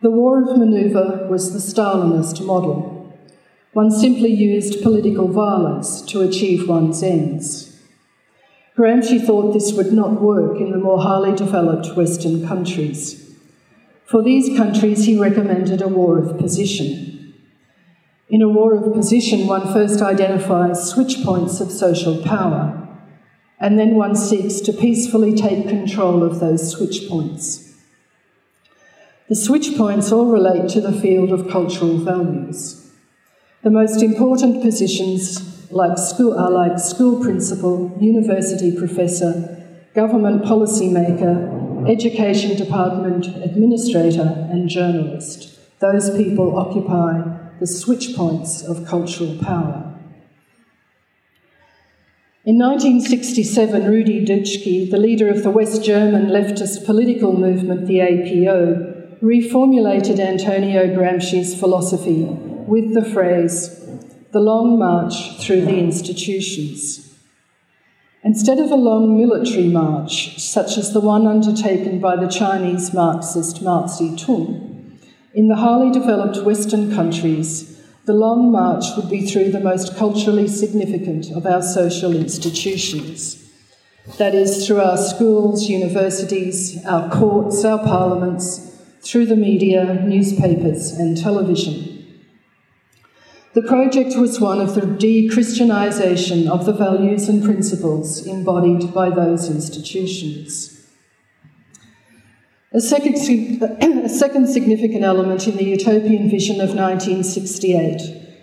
The 0.00 0.12
war 0.12 0.40
of 0.40 0.56
manoeuvre 0.56 1.26
was 1.28 1.52
the 1.52 1.58
Stalinist 1.58 2.46
model. 2.46 3.12
One 3.72 3.90
simply 3.90 4.30
used 4.30 4.80
political 4.82 5.26
violence 5.26 6.00
to 6.02 6.20
achieve 6.20 6.68
one's 6.68 7.02
ends. 7.02 7.76
Gramsci 8.78 9.24
thought 9.24 9.52
this 9.52 9.72
would 9.72 9.92
not 9.92 10.20
work 10.20 10.60
in 10.60 10.70
the 10.70 10.78
more 10.78 11.02
highly 11.02 11.34
developed 11.34 11.96
Western 11.96 12.46
countries. 12.46 13.34
For 14.04 14.22
these 14.22 14.56
countries, 14.56 15.04
he 15.04 15.18
recommended 15.18 15.82
a 15.82 15.88
war 15.88 16.18
of 16.18 16.38
position. 16.38 17.34
In 18.28 18.40
a 18.40 18.48
war 18.48 18.74
of 18.74 18.94
position, 18.94 19.48
one 19.48 19.72
first 19.72 20.00
identifies 20.00 20.90
switch 20.90 21.24
points 21.24 21.60
of 21.60 21.72
social 21.72 22.22
power 22.22 22.83
and 23.64 23.78
then 23.78 23.94
one 23.94 24.14
seeks 24.14 24.60
to 24.60 24.74
peacefully 24.74 25.34
take 25.34 25.66
control 25.66 26.22
of 26.22 26.38
those 26.38 26.70
switch 26.70 27.08
points. 27.08 27.72
The 29.30 29.34
switch 29.34 29.74
points 29.74 30.12
all 30.12 30.26
relate 30.26 30.68
to 30.72 30.82
the 30.82 30.92
field 30.92 31.32
of 31.32 31.48
cultural 31.48 31.96
values. 31.96 32.92
The 33.62 33.70
most 33.70 34.02
important 34.02 34.60
positions 34.60 35.72
like 35.72 35.96
school, 35.96 36.38
are 36.38 36.50
like 36.50 36.78
school 36.78 37.22
principal, 37.22 37.96
university 37.98 38.76
professor, 38.76 39.32
government 39.94 40.44
policymaker, 40.44 41.90
education 41.90 42.58
department 42.58 43.28
administrator, 43.42 44.46
and 44.50 44.68
journalist. 44.68 45.58
Those 45.78 46.14
people 46.14 46.58
occupy 46.58 47.22
the 47.60 47.66
switch 47.66 48.14
points 48.14 48.62
of 48.62 48.86
cultural 48.86 49.38
power. 49.38 49.83
In 52.46 52.58
1967, 52.58 53.86
Rudi 53.86 54.22
Dutschke, 54.22 54.90
the 54.90 54.98
leader 54.98 55.30
of 55.30 55.42
the 55.42 55.50
West 55.50 55.82
German 55.82 56.26
leftist 56.26 56.84
political 56.84 57.32
movement, 57.32 57.86
the 57.86 58.00
APO, 58.00 59.16
reformulated 59.22 60.20
Antonio 60.20 60.94
Gramsci's 60.94 61.58
philosophy 61.58 62.24
with 62.68 62.92
the 62.92 63.02
phrase, 63.02 63.88
the 64.32 64.40
long 64.40 64.78
march 64.78 65.40
through 65.40 65.62
the 65.62 65.78
institutions. 65.78 67.16
Instead 68.22 68.58
of 68.58 68.70
a 68.70 68.76
long 68.76 69.16
military 69.16 69.68
march, 69.68 70.38
such 70.38 70.76
as 70.76 70.92
the 70.92 71.00
one 71.00 71.26
undertaken 71.26 71.98
by 71.98 72.14
the 72.14 72.28
Chinese 72.28 72.92
Marxist 72.92 73.62
Mao 73.62 73.86
Zedong, 73.86 74.98
in 75.32 75.48
the 75.48 75.56
highly 75.56 75.90
developed 75.90 76.44
Western 76.44 76.94
countries, 76.94 77.74
the 78.06 78.12
long 78.12 78.52
march 78.52 78.84
would 78.96 79.08
be 79.08 79.26
through 79.26 79.50
the 79.50 79.60
most 79.60 79.96
culturally 79.96 80.46
significant 80.46 81.30
of 81.30 81.46
our 81.46 81.62
social 81.62 82.14
institutions. 82.14 83.40
That 84.18 84.34
is, 84.34 84.66
through 84.66 84.82
our 84.82 84.98
schools, 84.98 85.70
universities, 85.70 86.84
our 86.84 87.08
courts, 87.10 87.64
our 87.64 87.78
parliaments, 87.78 88.78
through 89.00 89.26
the 89.26 89.36
media, 89.36 90.02
newspapers, 90.04 90.92
and 90.92 91.16
television. 91.16 91.94
The 93.54 93.62
project 93.62 94.16
was 94.16 94.40
one 94.40 94.60
of 94.60 94.74
the 94.74 94.84
de 94.84 95.28
Christianisation 95.28 96.48
of 96.48 96.66
the 96.66 96.72
values 96.72 97.28
and 97.28 97.42
principles 97.42 98.26
embodied 98.26 98.92
by 98.92 99.10
those 99.10 99.48
institutions. 99.48 100.73
A 102.74 102.80
second, 102.80 103.14
a 103.62 104.08
second 104.08 104.48
significant 104.48 105.04
element 105.04 105.46
in 105.46 105.56
the 105.56 105.62
utopian 105.62 106.28
vision 106.28 106.56
of 106.56 106.70
1968 106.70 108.00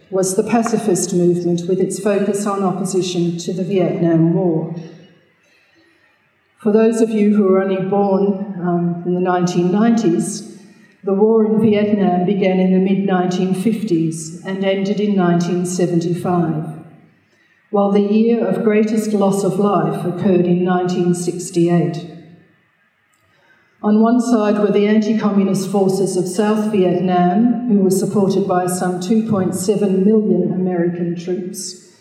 was 0.10 0.38
the 0.38 0.44
pacifist 0.44 1.14
movement 1.14 1.68
with 1.68 1.82
its 1.82 2.00
focus 2.00 2.46
on 2.46 2.64
opposition 2.64 3.38
to 3.40 3.52
the 3.52 3.66
Vietnam 3.66 4.34
War. 4.34 4.74
For 6.60 6.72
those 6.72 7.02
of 7.02 7.10
you 7.10 7.36
who 7.36 7.44
were 7.44 7.62
only 7.62 7.86
born 7.90 8.56
um, 8.62 9.04
in 9.06 9.16
the 9.16 9.30
1990s, 9.30 10.62
the 11.04 11.14
war 11.14 11.46
in 11.46 11.60
Vietnam 11.60 12.26
began 12.26 12.58
in 12.58 12.72
the 12.72 12.80
mid 12.80 13.10
1950s 13.10 14.46
and 14.46 14.64
ended 14.64 15.02
in 15.02 15.18
1975, 15.18 16.86
while 17.70 17.92
the 17.92 18.00
year 18.00 18.48
of 18.48 18.64
greatest 18.64 19.12
loss 19.12 19.44
of 19.44 19.60
life 19.60 20.06
occurred 20.06 20.46
in 20.46 20.64
1968. 20.64 22.21
On 23.84 24.00
one 24.00 24.22
side 24.22 24.60
were 24.60 24.72
the 24.72 24.88
anti 24.88 25.18
communist 25.18 25.72
forces 25.72 26.16
of 26.16 26.28
South 26.28 26.72
Vietnam, 26.72 27.68
who 27.68 27.80
were 27.80 27.90
supported 27.90 28.48
by 28.48 28.68
some 28.68 29.00
2.7 29.00 30.06
million 30.06 30.54
American 30.54 31.16
troops, 31.16 31.92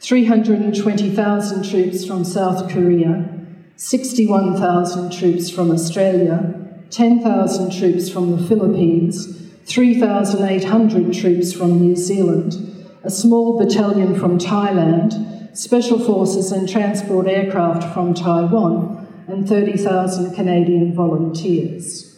320,000 0.00 1.62
troops 1.62 2.04
from 2.04 2.24
South 2.24 2.68
Korea, 2.68 3.28
61,000 3.76 5.12
troops 5.12 5.48
from 5.48 5.70
Australia, 5.70 6.82
10,000 6.90 7.70
troops 7.70 8.10
from 8.10 8.36
the 8.36 8.48
Philippines, 8.48 9.48
3,800 9.64 11.12
troops 11.14 11.52
from 11.52 11.78
New 11.78 11.94
Zealand, 11.94 12.54
a 13.04 13.10
small 13.10 13.56
battalion 13.56 14.18
from 14.18 14.38
Thailand, 14.38 15.56
special 15.56 16.00
forces 16.00 16.50
and 16.50 16.68
transport 16.68 17.28
aircraft 17.28 17.94
from 17.94 18.12
Taiwan, 18.12 19.07
and 19.28 19.48
30,000 19.48 20.34
Canadian 20.34 20.94
volunteers. 20.94 22.16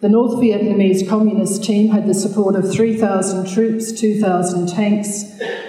The 0.00 0.08
North 0.08 0.34
Vietnamese 0.34 1.08
Communist 1.08 1.62
team 1.62 1.90
had 1.90 2.06
the 2.06 2.14
support 2.14 2.56
of 2.56 2.68
3,000 2.72 3.52
troops, 3.52 3.92
2,000 3.92 4.68
tanks, 4.68 5.24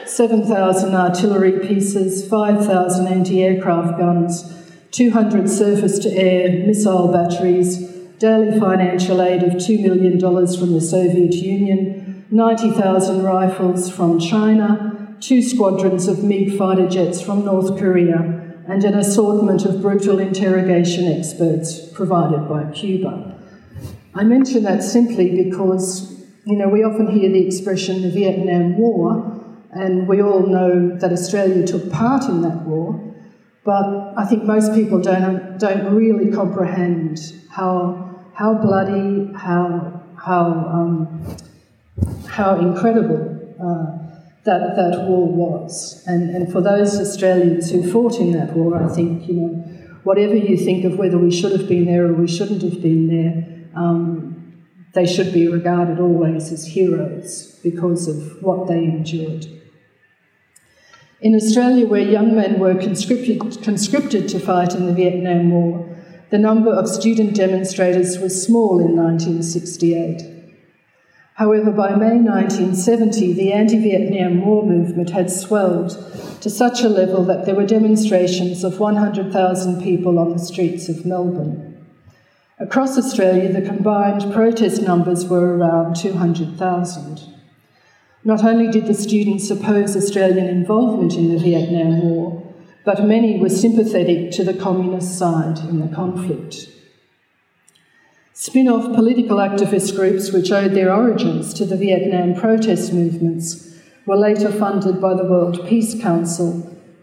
7,000 0.06 0.96
artillery 0.96 1.60
pieces, 1.68 2.28
5,000 2.28 3.08
anti 3.08 3.44
aircraft 3.44 4.00
guns, 4.00 4.44
200 4.92 5.50
surface 5.50 6.00
to 6.00 6.10
air 6.10 6.66
missile 6.66 7.12
batteries, 7.12 7.80
daily 8.18 8.60
financial 8.60 9.22
aid 9.22 9.44
of 9.44 9.54
$2 9.54 9.82
million 9.82 10.20
from 10.20 10.74
the 10.74 10.82
Soviet 10.82 11.34
Union, 11.34 12.26
90,000 12.32 13.22
rifles 13.24 13.90
from 13.90 14.20
China, 14.20 15.16
two 15.20 15.42
squadrons 15.42 16.08
of 16.08 16.24
MiG 16.24 16.58
fighter 16.58 16.88
jets 16.88 17.22
from 17.22 17.46
North 17.46 17.78
Korea, 17.78 18.53
and 18.68 18.84
an 18.84 18.94
assortment 18.96 19.66
of 19.66 19.82
brutal 19.82 20.20
interrogation 20.20 21.06
experts 21.06 21.80
provided 21.90 22.48
by 22.48 22.72
Cuba. 22.72 23.38
I 24.16 24.24
mention 24.24 24.64
that 24.64 24.84
simply 24.84 25.44
because, 25.44 26.24
you 26.46 26.56
know, 26.56 26.70
we 26.70 26.84
often 26.84 27.08
hear 27.08 27.30
the 27.32 27.46
expression 27.46 28.02
the 28.02 28.10
Vietnam 28.10 28.78
War, 28.78 29.30
and 29.72 30.08
we 30.08 30.22
all 30.22 30.46
know 30.46 30.96
that 30.98 31.12
Australia 31.12 31.66
took 31.66 31.92
part 31.92 32.26
in 32.30 32.42
that 32.42 32.62
war, 32.62 33.00
but 33.66 34.14
I 34.18 34.26
think 34.26 34.44
most 34.44 34.74
people 34.74 35.02
don't, 35.02 35.58
don't 35.58 35.96
really 35.96 36.32
comprehend 36.32 37.20
how 37.50 38.04
how 38.34 38.56
bloody, 38.56 39.32
how 39.36 40.02
how 40.18 40.46
um, 40.46 41.38
how 42.28 42.60
incredible 42.60 43.56
uh, 43.62 44.03
that 44.44 44.76
that 44.76 45.08
war 45.08 45.28
was. 45.28 46.04
And 46.06 46.36
and 46.36 46.52
for 46.52 46.62
those 46.62 47.00
Australians 47.00 47.72
who 47.72 47.90
fought 47.92 48.20
in 48.20 48.32
that 48.34 48.54
war, 48.56 48.82
I 48.82 48.94
think 48.94 49.28
you 49.28 49.34
know 49.36 49.64
whatever 50.04 50.36
you 50.36 50.58
think 50.58 50.86
of 50.86 50.98
whether 50.98 51.18
we 51.18 51.32
should 51.32 51.52
have 51.52 51.68
been 51.68 51.86
there 51.86 52.06
or 52.06 52.14
we 52.14 52.28
shouldn't 52.28 52.62
have 52.62 52.82
been 52.82 53.08
there. 53.08 53.66
Um, 53.76 54.34
they 54.94 55.08
should 55.08 55.34
be 55.34 55.48
regarded 55.48 56.00
always 56.00 56.52
as 56.52 56.68
heroes 56.68 57.60
because 57.64 58.08
of 58.08 58.44
what 58.44 58.68
they 58.68 58.84
endured. 58.84 59.48
In 61.20 61.36
Australia, 61.36 61.88
where 61.88 62.02
young 62.02 62.36
men 62.36 62.60
were 62.60 62.76
conscripted, 62.76 63.64
conscripted 63.64 64.28
to 64.30 64.40
fight 64.40 64.76
in 64.76 64.86
the 64.86 64.94
Vietnam 64.94 65.50
War, 65.50 65.90
the 66.30 66.38
number 66.38 66.72
of 66.72 66.88
student 66.90 67.36
demonstrators 67.36 68.20
was 68.20 68.46
small 68.46 68.80
in 68.80 68.96
1968. 68.96 70.33
However, 71.36 71.72
by 71.72 71.96
May 71.96 72.18
1970, 72.18 73.34
the 73.34 73.54
anti 73.54 73.80
Vietnam 73.80 74.46
War 74.46 74.64
movement 74.64 75.10
had 75.10 75.32
swelled 75.32 75.92
to 76.42 76.50
such 76.50 76.82
a 76.82 76.90
level 76.90 77.24
that 77.26 77.46
there 77.46 77.56
were 77.56 77.66
demonstrations 77.66 78.64
of 78.64 78.80
100,000 78.80 79.82
people 79.82 80.20
on 80.20 80.34
the 80.34 80.40
streets 80.40 80.90
of 80.90 81.06
Melbourne. 81.06 81.74
Across 82.60 83.00
Australia, 83.00 83.52
the 83.52 83.68
combined 83.68 84.32
protest 84.32 84.84
numbers 84.84 85.26
were 85.26 85.58
around 85.58 85.96
200,000. 85.96 87.22
Not 88.24 88.44
only 88.44 88.70
did 88.70 88.86
the 88.86 88.94
students 88.94 89.50
oppose 89.50 89.98
Australian 89.98 90.48
involvement 90.48 91.16
in 91.16 91.30
the 91.30 91.40
Vietnam 91.40 92.02
War, 92.02 92.54
but 92.86 93.06
many 93.06 93.40
were 93.40 93.50
sympathetic 93.50 94.32
to 94.32 94.44
the 94.44 94.54
communist 94.54 95.18
side 95.18 95.60
in 95.60 95.80
the 95.80 95.94
conflict. 95.94 96.70
Spin 98.36 98.68
off 98.68 98.96
political 98.96 99.38
activist 99.38 99.96
groups, 99.96 100.32
which 100.32 100.52
owed 100.52 100.74
their 100.74 100.92
origins 100.92 101.54
to 101.54 101.66
the 101.66 101.78
Vietnam 101.78 102.34
protest 102.34 102.92
movements, 102.92 103.78
were 104.08 104.16
later 104.16 104.52
funded 104.52 105.00
by 105.00 105.14
the 105.14 105.24
World 105.24 105.68
Peace 105.68 106.02
Council, 106.02 106.52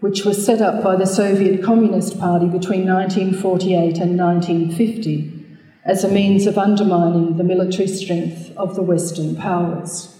which 0.01 0.25
was 0.25 0.45
set 0.45 0.61
up 0.61 0.83
by 0.83 0.97
the 0.97 1.05
Soviet 1.05 1.63
Communist 1.63 2.19
Party 2.19 2.47
between 2.47 2.85
1948 2.85 3.97
and 3.97 4.19
1950 4.19 5.57
as 5.85 6.03
a 6.03 6.11
means 6.11 6.47
of 6.47 6.57
undermining 6.57 7.37
the 7.37 7.45
military 7.45 7.87
strength 7.87 8.51
of 8.57 8.75
the 8.75 8.83
Western 8.83 9.37
powers. 9.37 10.13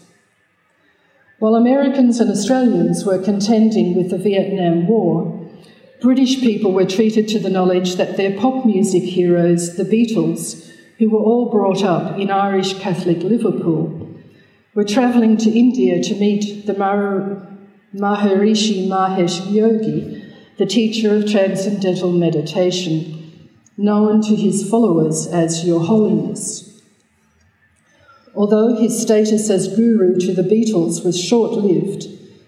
While 1.39 1.55
Americans 1.55 2.21
and 2.21 2.31
Australians 2.31 3.03
were 3.03 3.21
contending 3.21 3.97
with 3.97 4.11
the 4.11 4.17
Vietnam 4.17 4.87
War, 4.87 5.37
British 5.99 6.39
people 6.39 6.71
were 6.71 6.85
treated 6.85 7.27
to 7.27 7.39
the 7.39 7.49
knowledge 7.49 7.97
that 7.97 8.15
their 8.15 8.39
pop 8.39 8.65
music 8.65 9.03
heroes, 9.03 9.75
the 9.75 9.83
Beatles, 9.83 10.70
who 11.01 11.09
were 11.09 11.19
all 11.19 11.49
brought 11.49 11.83
up 11.83 12.19
in 12.19 12.29
Irish 12.29 12.77
Catholic 12.77 13.23
Liverpool, 13.23 14.07
were 14.75 14.83
travelling 14.83 15.35
to 15.35 15.49
India 15.49 15.99
to 15.99 16.13
meet 16.13 16.67
the 16.67 16.75
Mar- 16.75 17.41
Maharishi 17.91 18.87
Mahesh 18.87 19.51
Yogi, 19.51 20.23
the 20.59 20.65
teacher 20.67 21.15
of 21.15 21.27
transcendental 21.27 22.11
meditation, 22.11 23.49
known 23.77 24.21
to 24.21 24.35
his 24.35 24.69
followers 24.69 25.25
as 25.25 25.65
Your 25.65 25.79
Holiness. 25.79 26.79
Although 28.35 28.75
his 28.75 29.01
status 29.01 29.49
as 29.49 29.75
guru 29.75 30.19
to 30.19 30.35
the 30.35 30.43
Beatles 30.43 31.03
was 31.03 31.19
short 31.19 31.53
lived, 31.53 32.05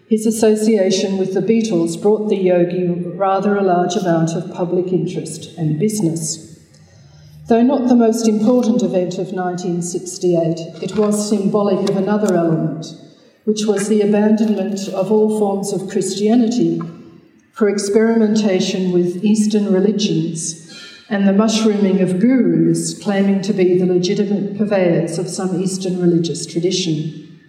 his 0.07 0.27
association 0.27 1.17
with 1.17 1.33
the 1.33 1.41
Beatles 1.41 1.99
brought 1.99 2.29
the 2.29 2.37
yogi 2.37 2.87
rather 2.87 3.57
a 3.57 3.63
large 3.63 3.95
amount 3.95 4.35
of 4.35 4.53
public 4.53 4.93
interest 4.93 5.57
and 5.57 5.79
business. 5.79 6.52
Though 7.47 7.61
not 7.61 7.89
the 7.89 7.95
most 7.95 8.25
important 8.25 8.83
event 8.83 9.15
of 9.15 9.33
1968, 9.33 10.81
it 10.81 10.95
was 10.95 11.29
symbolic 11.29 11.89
of 11.89 11.97
another 11.97 12.35
element, 12.35 12.85
which 13.43 13.65
was 13.65 13.89
the 13.89 13.99
abandonment 13.99 14.87
of 14.87 15.11
all 15.11 15.37
forms 15.37 15.73
of 15.73 15.89
Christianity 15.89 16.81
for 17.51 17.67
experimentation 17.67 18.93
with 18.93 19.25
Eastern 19.25 19.73
religions 19.73 20.63
and 21.09 21.27
the 21.27 21.33
mushrooming 21.33 21.99
of 21.99 22.21
gurus 22.21 22.97
claiming 22.97 23.41
to 23.41 23.51
be 23.51 23.77
the 23.77 23.85
legitimate 23.85 24.57
purveyors 24.57 25.19
of 25.19 25.27
some 25.27 25.61
Eastern 25.61 25.99
religious 25.99 26.45
tradition. 26.45 27.41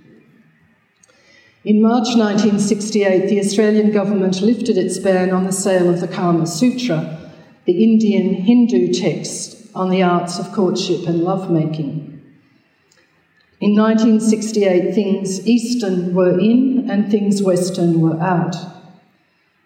In 1.64 1.80
March 1.80 2.16
1968, 2.16 3.28
the 3.28 3.38
Australian 3.38 3.92
government 3.92 4.42
lifted 4.42 4.76
its 4.76 4.98
ban 4.98 5.30
on 5.30 5.44
the 5.44 5.52
sale 5.52 5.88
of 5.88 6.00
the 6.00 6.08
Kama 6.08 6.48
Sutra, 6.48 7.32
the 7.64 7.84
Indian 7.84 8.34
Hindu 8.34 8.92
text 8.92 9.53
on 9.74 9.90
the 9.90 10.02
arts 10.02 10.38
of 10.38 10.52
courtship 10.52 11.06
and 11.06 11.24
lovemaking. 11.24 12.14
In 13.60 13.74
1968, 13.74 14.94
things 14.94 15.46
Eastern 15.46 16.14
were 16.14 16.38
in 16.38 16.90
and 16.90 17.10
things 17.10 17.42
Western 17.42 18.00
were 18.00 18.20
out. 18.20 18.56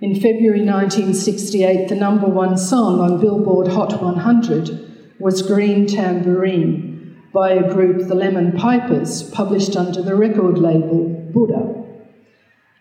In 0.01 0.15
February 0.15 0.65
1968, 0.65 1.89
the 1.89 1.97
number 1.97 2.29
one 2.29 2.57
song 2.57 3.01
on 3.01 3.21
Billboard 3.21 3.69
Hot 3.69 4.01
100 4.01 5.17
was 5.19 5.43
Green 5.43 5.87
Tambourine 5.87 7.21
by 7.33 7.51
a 7.51 7.73
group, 7.73 8.07
the 8.07 8.15
Lemon 8.15 8.53
Pipers, 8.53 9.29
published 9.31 9.77
under 9.77 10.01
the 10.03 10.15
record 10.15 10.59
label 10.59 11.09
Buddha. 11.33 11.85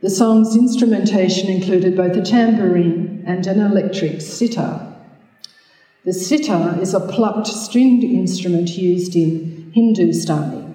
The 0.01 0.09
song's 0.11 0.55
instrumentation 0.55 1.49
included 1.49 1.97
both 1.97 2.15
a 2.15 2.21
tambourine 2.21 3.23
and 3.25 3.47
an 3.47 3.59
electric 3.59 4.21
sitar. 4.21 4.96
The 6.08 6.13
sitar 6.13 6.80
is 6.82 6.93
a 6.93 7.02
plucked 7.02 7.48
stringed 7.48 8.06
instrument 8.06 8.70
used 8.78 9.13
in 9.13 9.74
Hindustani. 9.76 10.74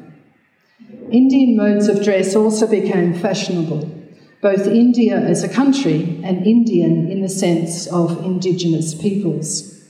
Indian 1.11 1.57
modes 1.57 1.89
of 1.89 2.05
dress 2.05 2.37
also 2.37 2.67
became 2.67 3.15
fashionable, 3.15 3.91
both 4.43 4.67
India 4.67 5.17
as 5.17 5.43
a 5.43 5.49
country 5.49 6.21
and 6.23 6.47
Indian 6.47 7.11
in 7.11 7.23
the 7.23 7.31
sense 7.31 7.87
of 7.87 8.23
indigenous 8.27 8.95
peoples. 8.95 9.83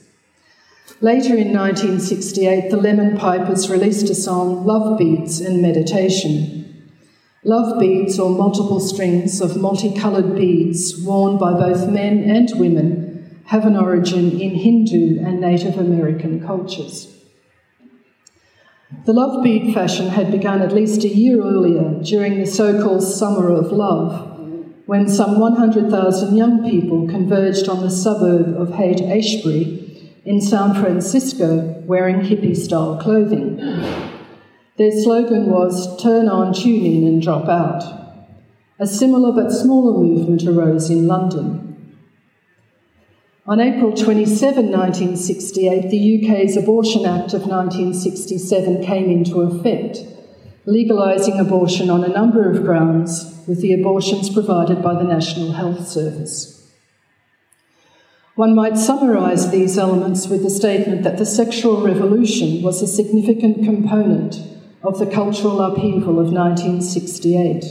Later 1.01 1.35
in 1.35 1.51
1968, 1.51 2.71
the 2.71 2.77
Lemon 2.77 3.17
Pipers 3.17 3.69
released 3.69 4.09
a 4.09 4.15
song, 4.15 4.65
Love 4.65 4.97
Beads 4.97 5.41
and 5.41 5.61
Meditation. 5.61 6.87
Love 7.43 7.81
beads, 7.81 8.17
or 8.17 8.29
multiple 8.29 8.79
strings 8.79 9.41
of 9.41 9.57
multicoloured 9.57 10.37
beads 10.37 11.03
worn 11.03 11.37
by 11.37 11.51
both 11.51 11.89
men 11.89 12.23
and 12.23 12.49
women, 12.57 13.12
have 13.45 13.65
an 13.65 13.75
origin 13.75 14.39
in 14.39 14.55
Hindu 14.55 15.19
and 15.25 15.41
Native 15.41 15.77
American 15.77 16.45
cultures. 16.45 17.09
The 19.05 19.13
love 19.13 19.43
bead 19.43 19.73
fashion 19.73 20.07
had 20.09 20.31
begun 20.31 20.61
at 20.61 20.71
least 20.71 21.03
a 21.03 21.09
year 21.09 21.41
earlier 21.41 22.01
during 22.03 22.39
the 22.39 22.45
so 22.45 22.81
called 22.81 23.03
Summer 23.03 23.49
of 23.49 23.71
Love, 23.71 24.39
when 24.85 25.09
some 25.09 25.39
100,000 25.39 26.35
young 26.35 26.69
people 26.69 27.07
converged 27.07 27.67
on 27.67 27.81
the 27.81 27.89
suburb 27.89 28.55
of 28.55 28.75
Haight 28.75 29.01
Ashbury 29.01 29.83
in 30.25 30.39
San 30.39 30.73
Francisco 30.73 31.81
wearing 31.85 32.21
hippie 32.21 32.55
style 32.55 32.97
clothing. 33.01 33.57
Their 34.77 34.91
slogan 34.91 35.51
was 35.51 36.01
turn 36.01 36.29
on, 36.29 36.53
tune 36.53 36.85
in, 36.85 37.07
and 37.07 37.21
drop 37.21 37.47
out. 37.49 37.83
A 38.79 38.87
similar 38.87 39.31
but 39.31 39.51
smaller 39.51 40.01
movement 40.01 40.43
arose 40.43 40.89
in 40.89 41.07
London. 41.07 41.72
On 43.45 43.59
April 43.59 43.91
27, 43.91 44.71
1968, 44.71 45.89
the 45.89 46.29
UK's 46.29 46.55
Abortion 46.55 47.05
Act 47.05 47.33
of 47.33 47.41
1967 47.41 48.81
came 48.85 49.09
into 49.09 49.41
effect, 49.41 49.97
legalising 50.65 51.41
abortion 51.41 51.89
on 51.89 52.05
a 52.05 52.07
number 52.07 52.49
of 52.49 52.63
grounds, 52.63 53.43
with 53.45 53.59
the 53.59 53.73
abortions 53.73 54.29
provided 54.29 54.81
by 54.81 54.93
the 54.93 55.03
National 55.03 55.51
Health 55.51 55.85
Service. 55.85 56.71
One 58.35 58.55
might 58.55 58.77
summarise 58.77 59.51
these 59.51 59.77
elements 59.77 60.29
with 60.29 60.41
the 60.41 60.49
statement 60.49 61.03
that 61.03 61.17
the 61.17 61.25
sexual 61.25 61.85
revolution 61.85 62.61
was 62.61 62.81
a 62.81 62.87
significant 62.87 63.65
component 63.65 64.37
of 64.81 64.99
the 64.99 65.05
cultural 65.05 65.59
upheaval 65.59 66.17
of 66.17 66.31
1968. 66.31 67.65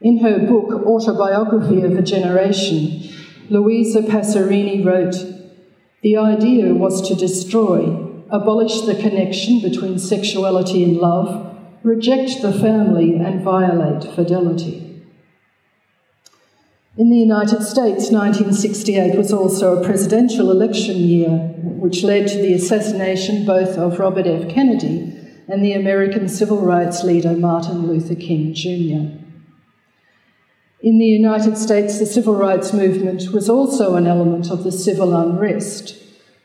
In 0.00 0.18
her 0.18 0.38
book, 0.38 0.86
Autobiography 0.86 1.82
of 1.82 1.96
a 1.96 2.02
Generation, 2.02 3.05
Luisa 3.48 4.02
Passerini 4.02 4.84
wrote 4.84 5.14
The 6.02 6.16
idea 6.16 6.74
was 6.74 7.06
to 7.08 7.14
destroy, 7.14 7.84
abolish 8.30 8.80
the 8.80 8.96
connection 8.96 9.60
between 9.60 9.98
sexuality 9.98 10.82
and 10.82 10.96
love, 10.96 11.56
reject 11.84 12.42
the 12.42 12.52
family, 12.52 13.14
and 13.14 13.42
violate 13.42 14.02
fidelity. 14.14 15.04
In 16.96 17.10
the 17.10 17.18
United 17.18 17.62
States, 17.62 18.10
1968 18.10 19.16
was 19.16 19.32
also 19.32 19.76
a 19.76 19.84
presidential 19.84 20.50
election 20.50 20.96
year, 20.96 21.54
which 21.62 22.02
led 22.02 22.26
to 22.28 22.38
the 22.38 22.54
assassination 22.54 23.44
both 23.44 23.76
of 23.76 23.98
Robert 23.98 24.26
F. 24.26 24.48
Kennedy 24.48 25.12
and 25.46 25.62
the 25.62 25.74
American 25.74 26.28
civil 26.28 26.62
rights 26.62 27.04
leader 27.04 27.32
Martin 27.32 27.86
Luther 27.86 28.14
King 28.14 28.54
Jr. 28.54 29.25
In 30.82 30.98
the 30.98 31.06
United 31.06 31.56
States, 31.56 31.98
the 31.98 32.04
civil 32.04 32.34
rights 32.34 32.74
movement 32.74 33.32
was 33.32 33.48
also 33.48 33.94
an 33.94 34.06
element 34.06 34.50
of 34.50 34.62
the 34.62 34.70
civil 34.70 35.16
unrest, 35.16 35.96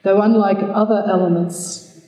though, 0.03 0.21
unlike 0.21 0.59
other 0.61 1.03
elements 1.05 1.99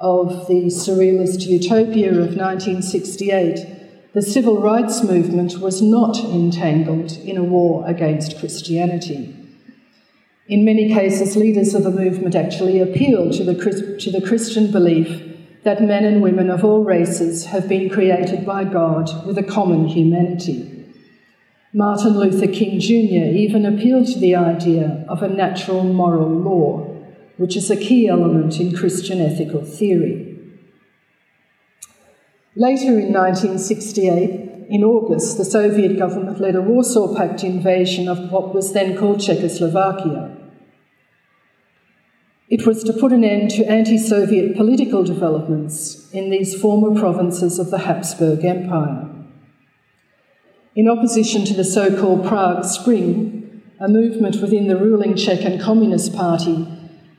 of 0.00 0.48
the 0.48 0.66
surrealist 0.66 1.46
utopia 1.46 2.10
of 2.10 2.36
1968, 2.36 4.12
the 4.12 4.22
civil 4.22 4.60
rights 4.60 5.04
movement 5.04 5.58
was 5.58 5.80
not 5.80 6.18
entangled 6.18 7.12
in 7.12 7.36
a 7.36 7.44
war 7.44 7.86
against 7.86 8.40
Christianity. 8.40 9.36
In 10.48 10.64
many 10.64 10.92
cases, 10.92 11.36
leaders 11.36 11.74
of 11.74 11.84
the 11.84 11.90
movement 11.90 12.34
actually 12.34 12.80
appealed 12.80 13.34
to 13.34 13.44
the, 13.44 13.54
to 14.00 14.10
the 14.10 14.26
Christian 14.26 14.72
belief 14.72 15.22
that 15.62 15.82
men 15.82 16.04
and 16.04 16.22
women 16.22 16.50
of 16.50 16.64
all 16.64 16.82
races 16.82 17.46
have 17.46 17.68
been 17.68 17.88
created 17.88 18.44
by 18.44 18.64
God 18.64 19.26
with 19.26 19.38
a 19.38 19.42
common 19.44 19.86
humanity. 19.86 20.77
Martin 21.74 22.18
Luther 22.18 22.46
King 22.46 22.80
Jr. 22.80 23.36
even 23.36 23.66
appealed 23.66 24.06
to 24.06 24.18
the 24.18 24.34
idea 24.34 25.04
of 25.06 25.22
a 25.22 25.28
natural 25.28 25.84
moral 25.84 26.30
law, 26.30 26.84
which 27.36 27.56
is 27.56 27.70
a 27.70 27.76
key 27.76 28.08
element 28.08 28.58
in 28.58 28.74
Christian 28.74 29.20
ethical 29.20 29.62
theory. 29.62 30.34
Later 32.56 32.98
in 32.98 33.12
1968, 33.12 34.68
in 34.70 34.82
August, 34.82 35.36
the 35.36 35.44
Soviet 35.44 35.98
government 35.98 36.40
led 36.40 36.56
a 36.56 36.62
Warsaw 36.62 37.14
Pact 37.14 37.44
invasion 37.44 38.08
of 38.08 38.32
what 38.32 38.54
was 38.54 38.72
then 38.72 38.96
called 38.96 39.20
Czechoslovakia. 39.20 40.36
It 42.48 42.66
was 42.66 42.82
to 42.84 42.94
put 42.94 43.12
an 43.12 43.24
end 43.24 43.50
to 43.50 43.70
anti 43.70 43.98
Soviet 43.98 44.56
political 44.56 45.04
developments 45.04 46.10
in 46.12 46.30
these 46.30 46.58
former 46.58 46.98
provinces 46.98 47.58
of 47.58 47.70
the 47.70 47.78
Habsburg 47.78 48.42
Empire. 48.42 49.17
In 50.78 50.88
opposition 50.88 51.44
to 51.46 51.54
the 51.54 51.64
so 51.64 52.00
called 52.00 52.24
Prague 52.24 52.64
Spring, 52.64 53.62
a 53.80 53.88
movement 53.88 54.40
within 54.40 54.68
the 54.68 54.76
ruling 54.76 55.16
Czech 55.16 55.40
and 55.40 55.60
Communist 55.60 56.14
Party 56.14 56.68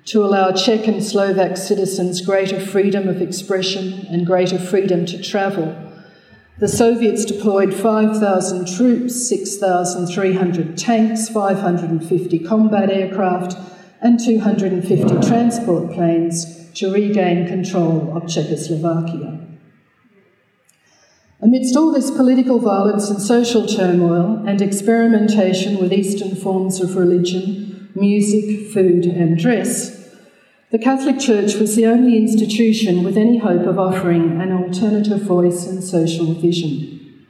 to 0.05 0.23
allow 0.23 0.53
Czech 0.53 0.87
and 0.87 1.03
Slovak 1.03 1.57
citizens 1.57 2.21
greater 2.21 2.57
freedom 2.57 3.09
of 3.09 3.21
expression 3.21 4.07
and 4.09 4.25
greater 4.25 4.57
freedom 4.57 5.05
to 5.07 5.21
travel, 5.21 5.75
the 6.59 6.69
Soviets 6.69 7.25
deployed 7.25 7.73
5,000 7.73 8.65
troops, 8.77 9.27
6,300 9.27 10.77
tanks, 10.77 11.27
550 11.27 12.39
combat 12.39 12.89
aircraft, 12.89 13.57
and 13.99 14.21
250 14.21 15.27
transport 15.27 15.91
planes 15.91 16.71
to 16.75 16.93
regain 16.93 17.45
control 17.45 18.15
of 18.15 18.25
Czechoslovakia. 18.25 19.48
Amidst 21.41 21.77
all 21.77 21.93
this 21.93 22.11
political 22.11 22.59
violence 22.59 23.09
and 23.09 23.21
social 23.21 23.65
turmoil 23.65 24.43
and 24.45 24.61
experimentation 24.61 25.77
with 25.77 25.93
Eastern 25.93 26.35
forms 26.35 26.81
of 26.81 26.97
religion, 26.97 27.89
music, 27.95 28.71
food, 28.73 29.05
and 29.05 29.37
dress, 29.37 29.97
the 30.71 30.77
Catholic 30.77 31.17
Church 31.17 31.55
was 31.55 31.75
the 31.75 31.87
only 31.87 32.17
institution 32.17 33.03
with 33.03 33.17
any 33.17 33.37
hope 33.37 33.65
of 33.65 33.79
offering 33.79 34.39
an 34.41 34.51
alternative 34.51 35.21
voice 35.21 35.65
and 35.65 35.81
social 35.81 36.33
vision. 36.33 37.25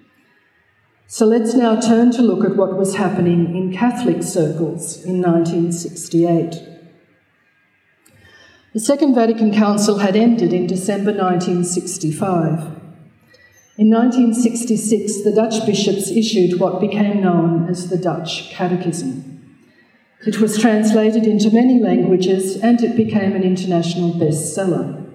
So 1.07 1.25
let's 1.25 1.53
now 1.53 1.79
turn 1.79 2.11
to 2.13 2.21
look 2.21 2.43
at 2.43 2.57
what 2.57 2.77
was 2.77 2.95
happening 2.95 3.55
in 3.55 3.71
Catholic 3.71 4.23
circles 4.23 5.03
in 5.05 5.21
1968. 5.21 6.55
The 8.73 8.79
Second 8.79 9.15
Vatican 9.15 9.53
Council 9.53 9.99
had 9.99 10.15
ended 10.15 10.51
in 10.51 10.67
December 10.67 11.11
1965. 11.11 12.78
In 13.79 13.89
1966, 13.89 15.23
the 15.23 15.31
Dutch 15.31 15.65
bishops 15.65 16.11
issued 16.11 16.59
what 16.59 16.81
became 16.81 17.21
known 17.21 17.69
as 17.69 17.89
the 17.89 17.97
Dutch 17.97 18.49
Catechism. 18.49 19.55
It 20.27 20.41
was 20.41 20.57
translated 20.57 21.25
into 21.25 21.49
many 21.49 21.79
languages 21.79 22.57
and 22.57 22.83
it 22.83 22.97
became 22.97 23.37
an 23.37 23.43
international 23.43 24.11
bestseller. 24.11 25.09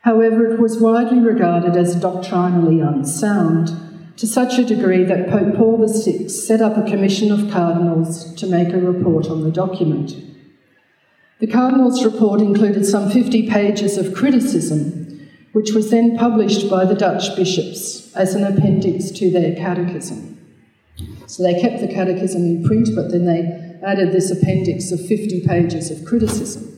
However, 0.00 0.50
it 0.50 0.60
was 0.60 0.80
widely 0.80 1.18
regarded 1.18 1.76
as 1.76 1.94
doctrinally 1.94 2.80
unsound, 2.80 4.16
to 4.16 4.26
such 4.26 4.58
a 4.58 4.64
degree 4.64 5.04
that 5.04 5.28
Pope 5.28 5.54
Paul 5.54 5.86
VI 5.86 6.28
set 6.28 6.62
up 6.62 6.78
a 6.78 6.90
commission 6.90 7.30
of 7.30 7.52
cardinals 7.52 8.34
to 8.36 8.46
make 8.46 8.72
a 8.72 8.80
report 8.80 9.26
on 9.26 9.44
the 9.44 9.50
document. 9.50 10.16
The 11.38 11.48
cardinals' 11.48 12.02
report 12.02 12.40
included 12.40 12.86
some 12.86 13.10
50 13.10 13.50
pages 13.50 13.98
of 13.98 14.14
criticism 14.14 15.03
which 15.54 15.70
was 15.72 15.90
then 15.90 16.18
published 16.18 16.68
by 16.68 16.84
the 16.84 16.96
Dutch 16.96 17.36
bishops 17.36 18.12
as 18.16 18.34
an 18.34 18.42
appendix 18.42 19.12
to 19.12 19.30
their 19.30 19.54
catechism. 19.54 20.36
So 21.26 21.44
they 21.44 21.60
kept 21.60 21.80
the 21.80 21.86
catechism 21.86 22.42
in 22.42 22.64
print, 22.64 22.88
but 22.94 23.12
then 23.12 23.24
they 23.24 23.78
added 23.86 24.10
this 24.10 24.32
appendix 24.32 24.90
of 24.90 24.98
50 25.06 25.46
pages 25.46 25.92
of 25.92 26.04
criticism. 26.04 26.70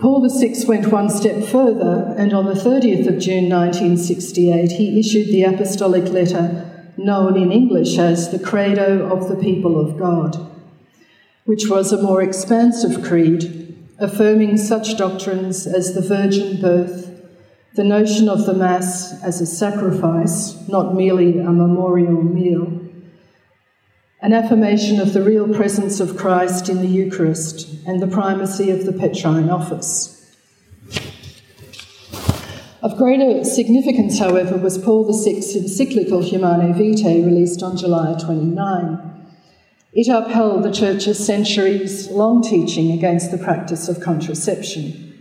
Paul 0.00 0.28
VI 0.28 0.54
went 0.66 0.88
one 0.88 1.10
step 1.10 1.44
further, 1.44 2.12
and 2.18 2.32
on 2.32 2.46
the 2.46 2.54
30th 2.54 3.06
of 3.06 3.20
June 3.20 3.48
1968, 3.48 4.72
he 4.72 4.98
issued 4.98 5.28
the 5.28 5.44
apostolic 5.44 6.12
letter 6.12 6.90
known 6.96 7.36
in 7.36 7.52
English 7.52 7.98
as 7.98 8.32
the 8.32 8.38
Credo 8.38 9.08
of 9.08 9.28
the 9.28 9.36
People 9.36 9.78
of 9.78 9.96
God, 9.96 10.36
which 11.44 11.68
was 11.68 11.92
a 11.92 12.02
more 12.02 12.20
expansive 12.20 13.04
creed 13.04 13.69
affirming 14.00 14.56
such 14.56 14.96
doctrines 14.96 15.66
as 15.66 15.94
the 15.94 16.00
virgin 16.00 16.60
birth, 16.60 17.06
the 17.74 17.84
notion 17.84 18.28
of 18.28 18.46
the 18.46 18.54
Mass 18.54 19.22
as 19.22 19.40
a 19.40 19.46
sacrifice, 19.46 20.66
not 20.68 20.94
merely 20.94 21.38
a 21.38 21.52
memorial 21.52 22.22
meal, 22.22 22.80
an 24.22 24.32
affirmation 24.32 25.00
of 25.00 25.12
the 25.12 25.22
real 25.22 25.52
presence 25.54 26.00
of 26.00 26.16
Christ 26.16 26.68
in 26.68 26.78
the 26.78 26.88
Eucharist, 26.88 27.68
and 27.86 28.02
the 28.02 28.06
primacy 28.06 28.70
of 28.70 28.86
the 28.86 28.92
Petrine 28.92 29.50
office. 29.50 30.16
Of 32.82 32.96
greater 32.96 33.44
significance, 33.44 34.18
however, 34.18 34.56
was 34.56 34.78
Paul 34.78 35.04
VI's 35.04 35.54
encyclical 35.54 36.22
Humanae 36.22 36.72
Vitae, 36.72 37.22
released 37.24 37.62
on 37.62 37.76
July 37.76 38.16
29. 38.18 39.09
It 39.92 40.06
upheld 40.08 40.62
the 40.62 40.72
Church's 40.72 41.24
centuries 41.24 42.08
long 42.10 42.42
teaching 42.42 42.92
against 42.92 43.32
the 43.32 43.38
practice 43.38 43.88
of 43.88 44.00
contraception. 44.00 45.20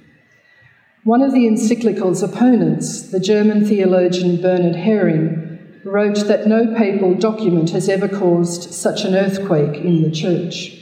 One 1.03 1.23
of 1.23 1.31
the 1.31 1.47
encyclical's 1.47 2.21
opponents, 2.21 3.09
the 3.09 3.19
German 3.19 3.65
theologian 3.65 4.39
Bernhard 4.39 4.75
Häring, 4.75 5.49
wrote 5.83 6.27
that 6.27 6.45
no 6.45 6.75
papal 6.75 7.15
document 7.15 7.71
has 7.71 7.89
ever 7.89 8.07
caused 8.07 8.71
such 8.73 9.05
an 9.05 9.15
earthquake 9.15 9.83
in 9.83 10.03
the 10.03 10.11
Church. 10.11 10.75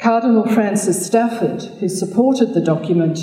Cardinal 0.00 0.46
Francis 0.48 1.06
Stafford, 1.06 1.62
who 1.78 1.88
supported 1.88 2.52
the 2.52 2.60
document, 2.60 3.18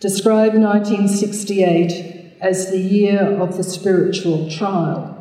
described 0.00 0.54
1968 0.54 2.38
as 2.42 2.70
the 2.70 2.78
year 2.78 3.40
of 3.40 3.56
the 3.56 3.64
spiritual 3.64 4.50
trial. 4.50 5.15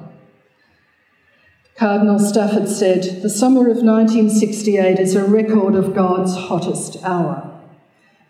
Cardinal 1.77 2.19
Stafford 2.19 2.69
said, 2.69 3.21
The 3.21 3.29
summer 3.29 3.69
of 3.69 3.83
1968 3.83 4.97
is 4.97 5.13
a 5.13 5.25
record 5.25 5.75
of 5.75 5.93
God's 5.93 6.33
hottest 6.33 7.03
hour. 7.03 7.51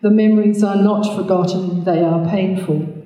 The 0.01 0.09
memories 0.09 0.63
are 0.63 0.81
not 0.81 1.15
forgotten, 1.15 1.83
they 1.83 2.01
are 2.01 2.27
painful. 2.27 3.05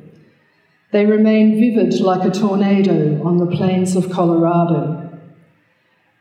They 0.93 1.05
remain 1.05 1.59
vivid 1.59 1.99
like 1.99 2.25
a 2.25 2.31
tornado 2.31 3.21
on 3.21 3.37
the 3.37 3.53
plains 3.53 3.97
of 3.97 4.09
Colorado. 4.09 5.19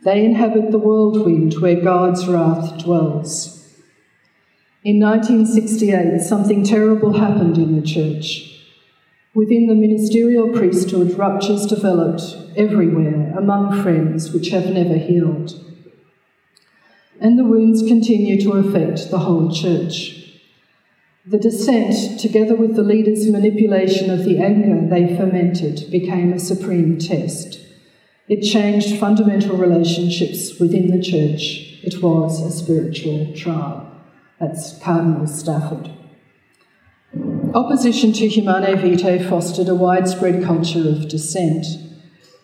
They 0.05 0.25
inhabit 0.25 0.73
the 0.73 0.79
whirlwind 0.79 1.55
where 1.61 1.81
God's 1.81 2.27
wrath 2.27 2.77
dwells. 2.83 3.73
In 4.83 4.99
1968, 4.99 6.21
something 6.23 6.65
terrible 6.65 7.13
happened 7.13 7.57
in 7.57 7.81
the 7.81 7.87
church. 7.87 8.58
Within 9.35 9.67
the 9.67 9.75
ministerial 9.75 10.49
priesthood, 10.49 11.19
ruptures 11.19 11.67
developed 11.67 12.23
everywhere 12.57 13.35
among 13.37 13.83
friends 13.83 14.33
which 14.33 14.49
have 14.49 14.71
never 14.71 14.97
healed. 14.97 15.53
And 17.21 17.39
the 17.39 17.45
wounds 17.45 17.83
continue 17.83 18.41
to 18.41 18.53
affect 18.53 19.11
the 19.11 19.19
whole 19.19 19.53
church. 19.53 20.15
The 21.27 21.39
dissent, 21.39 22.19
together 22.19 22.57
with 22.57 22.75
the 22.75 22.83
leaders' 22.83 23.31
manipulation 23.31 24.11
of 24.11 24.25
the 24.25 24.39
anger 24.39 24.89
they 24.89 25.15
fermented, 25.15 25.91
became 25.91 26.33
a 26.33 26.39
supreme 26.39 26.97
test. 26.99 27.61
It 28.29 28.41
changed 28.41 28.99
fundamental 28.99 29.57
relationships 29.57 30.59
within 30.59 30.91
the 30.91 31.03
church. 31.03 31.81
It 31.83 32.03
was 32.03 32.41
a 32.41 32.51
spiritual 32.51 33.35
trial. 33.35 33.91
That's 34.41 34.79
Cardinal 34.83 35.27
Stafford. 35.27 35.98
Opposition 37.55 38.13
to 38.13 38.29
Humanae 38.29 38.75
Vitae 38.75 39.29
fostered 39.29 39.69
a 39.69 39.75
widespread 39.75 40.45
culture 40.45 40.89
of 40.89 41.09
dissent. 41.09 41.65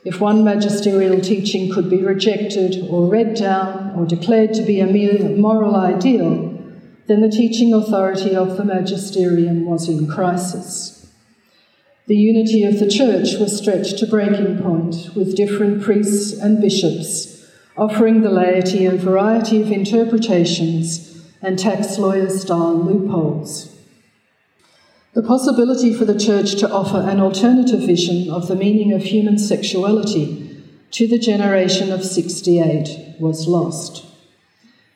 If 0.05 0.21
one 0.21 0.45
magisterial 0.45 1.21
teaching 1.21 1.73
could 1.73 1.91
be 1.91 2.03
rejected 2.03 2.87
or 2.89 3.09
read 3.09 3.35
down 3.35 3.95
or 3.97 4.07
declared 4.07 4.55
to 4.55 4.63
be 4.63 4.81
a 4.81 4.87
mere 4.87 5.37
moral 5.37 5.77
ideal, 5.77 6.59
then 7.07 7.21
the 7.21 7.31
teaching 7.31 7.75
authority 7.75 8.35
of 8.35 8.57
the 8.57 8.65
magisterium 8.65 9.67
was 9.67 9.89
in 9.89 10.09
crisis. 10.09 11.13
The 12.07 12.17
unity 12.17 12.65
of 12.65 12.79
the 12.79 12.91
church 12.91 13.39
was 13.39 13.57
stretched 13.57 13.99
to 13.99 14.07
breaking 14.07 14.63
point, 14.63 15.15
with 15.15 15.37
different 15.37 15.83
priests 15.83 16.39
and 16.39 16.61
bishops 16.61 17.35
offering 17.77 18.23
the 18.23 18.31
laity 18.31 18.87
a 18.87 18.93
variety 18.93 19.61
of 19.61 19.73
interpretations 19.73 21.29
and 21.43 21.59
tax 21.59 21.99
lawyer 21.99 22.31
style 22.31 22.77
loopholes. 22.77 23.74
The 25.15 25.23
possibility 25.23 25.95
for 25.95 26.05
the 26.05 26.19
Church 26.19 26.57
to 26.57 26.69
offer 26.69 26.99
an 26.99 27.21
alternative 27.21 27.79
vision 27.79 28.29
of 28.29 28.49
the 28.49 28.57
meaning 28.57 28.93
of 28.93 29.05
human 29.05 29.39
sexuality 29.39 30.61
to 30.91 31.07
the 31.07 31.21
generation 31.21 31.93
of 31.93 32.05
68 32.05 33.15
was 33.21 33.47
lost. 33.47 34.05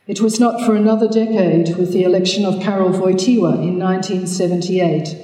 It 0.08 0.20
was 0.20 0.40
not 0.40 0.66
for 0.66 0.74
another 0.74 1.06
decade, 1.06 1.76
with 1.76 1.92
the 1.92 2.02
election 2.02 2.44
of 2.44 2.60
Karol 2.60 2.90
Wojtyła 2.90 3.62
in 3.62 3.78
1978, 3.78 5.16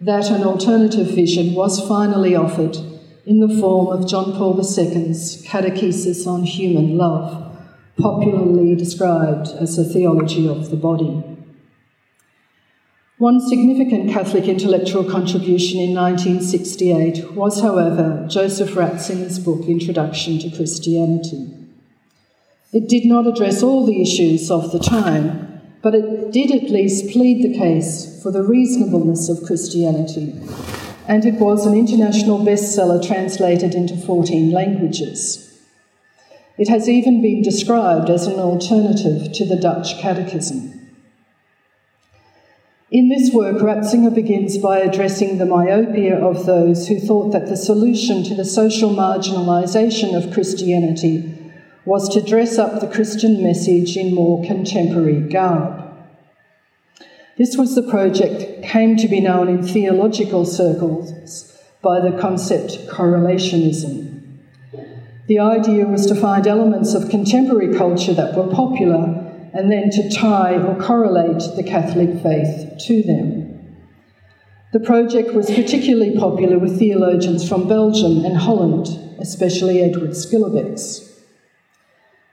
that 0.00 0.30
an 0.30 0.42
alternative 0.42 1.08
vision 1.08 1.52
was 1.52 1.86
finally 1.86 2.34
offered 2.34 2.78
in 3.26 3.40
the 3.40 3.60
form 3.60 3.88
of 3.88 4.08
John 4.08 4.32
Paul 4.32 4.56
II's 4.56 5.44
Catechesis 5.46 6.26
on 6.26 6.44
Human 6.44 6.96
Love, 6.96 7.58
popularly 7.98 8.74
described 8.74 9.48
as 9.48 9.76
a 9.78 9.84
theology 9.84 10.48
of 10.48 10.70
the 10.70 10.76
body. 10.76 11.29
One 13.20 13.38
significant 13.38 14.10
Catholic 14.10 14.44
intellectual 14.44 15.04
contribution 15.04 15.78
in 15.78 15.92
1968 15.92 17.32
was, 17.32 17.60
however, 17.60 18.26
Joseph 18.26 18.70
Ratzinger's 18.70 19.38
book 19.38 19.68
Introduction 19.68 20.38
to 20.38 20.56
Christianity. 20.56 21.54
It 22.72 22.88
did 22.88 23.04
not 23.04 23.26
address 23.26 23.62
all 23.62 23.84
the 23.84 24.00
issues 24.00 24.50
of 24.50 24.72
the 24.72 24.78
time, 24.78 25.60
but 25.82 25.94
it 25.94 26.32
did 26.32 26.50
at 26.50 26.70
least 26.70 27.12
plead 27.12 27.44
the 27.44 27.58
case 27.58 28.22
for 28.22 28.30
the 28.30 28.42
reasonableness 28.42 29.28
of 29.28 29.46
Christianity, 29.46 30.40
and 31.06 31.26
it 31.26 31.34
was 31.34 31.66
an 31.66 31.76
international 31.76 32.38
bestseller 32.38 33.06
translated 33.06 33.74
into 33.74 33.98
14 33.98 34.50
languages. 34.50 35.60
It 36.56 36.68
has 36.68 36.88
even 36.88 37.20
been 37.20 37.42
described 37.42 38.08
as 38.08 38.26
an 38.26 38.40
alternative 38.40 39.30
to 39.34 39.44
the 39.44 39.60
Dutch 39.60 40.00
Catechism. 40.00 40.79
In 42.92 43.08
this 43.08 43.32
work, 43.32 43.58
Ratzinger 43.58 44.12
begins 44.12 44.58
by 44.58 44.80
addressing 44.80 45.38
the 45.38 45.46
myopia 45.46 46.18
of 46.18 46.44
those 46.44 46.88
who 46.88 46.98
thought 46.98 47.30
that 47.30 47.46
the 47.46 47.56
solution 47.56 48.24
to 48.24 48.34
the 48.34 48.44
social 48.44 48.90
marginalisation 48.90 50.16
of 50.16 50.32
Christianity 50.32 51.32
was 51.84 52.08
to 52.08 52.20
dress 52.20 52.58
up 52.58 52.80
the 52.80 52.88
Christian 52.88 53.44
message 53.44 53.96
in 53.96 54.12
more 54.12 54.44
contemporary 54.44 55.20
garb. 55.20 55.88
This 57.38 57.56
was 57.56 57.76
the 57.76 57.88
project 57.88 58.64
came 58.64 58.96
to 58.96 59.06
be 59.06 59.20
known 59.20 59.46
in 59.46 59.62
theological 59.62 60.44
circles 60.44 61.56
by 61.82 62.00
the 62.00 62.18
concept 62.18 62.88
correlationism. 62.88 64.20
The 65.28 65.38
idea 65.38 65.86
was 65.86 66.06
to 66.06 66.16
find 66.16 66.44
elements 66.44 66.94
of 66.94 67.08
contemporary 67.08 67.72
culture 67.72 68.14
that 68.14 68.34
were 68.34 68.52
popular 68.52 69.19
and 69.52 69.70
then 69.70 69.90
to 69.90 70.10
tie 70.10 70.54
or 70.56 70.80
correlate 70.80 71.42
the 71.56 71.62
Catholic 71.62 72.22
faith 72.22 72.78
to 72.86 73.02
them. 73.02 73.50
The 74.72 74.80
project 74.80 75.34
was 75.34 75.50
particularly 75.50 76.16
popular 76.16 76.58
with 76.58 76.78
theologians 76.78 77.48
from 77.48 77.66
Belgium 77.66 78.24
and 78.24 78.36
Holland, 78.36 78.86
especially 79.18 79.82
Edward 79.82 80.10
Schillebeeckx. 80.10 81.08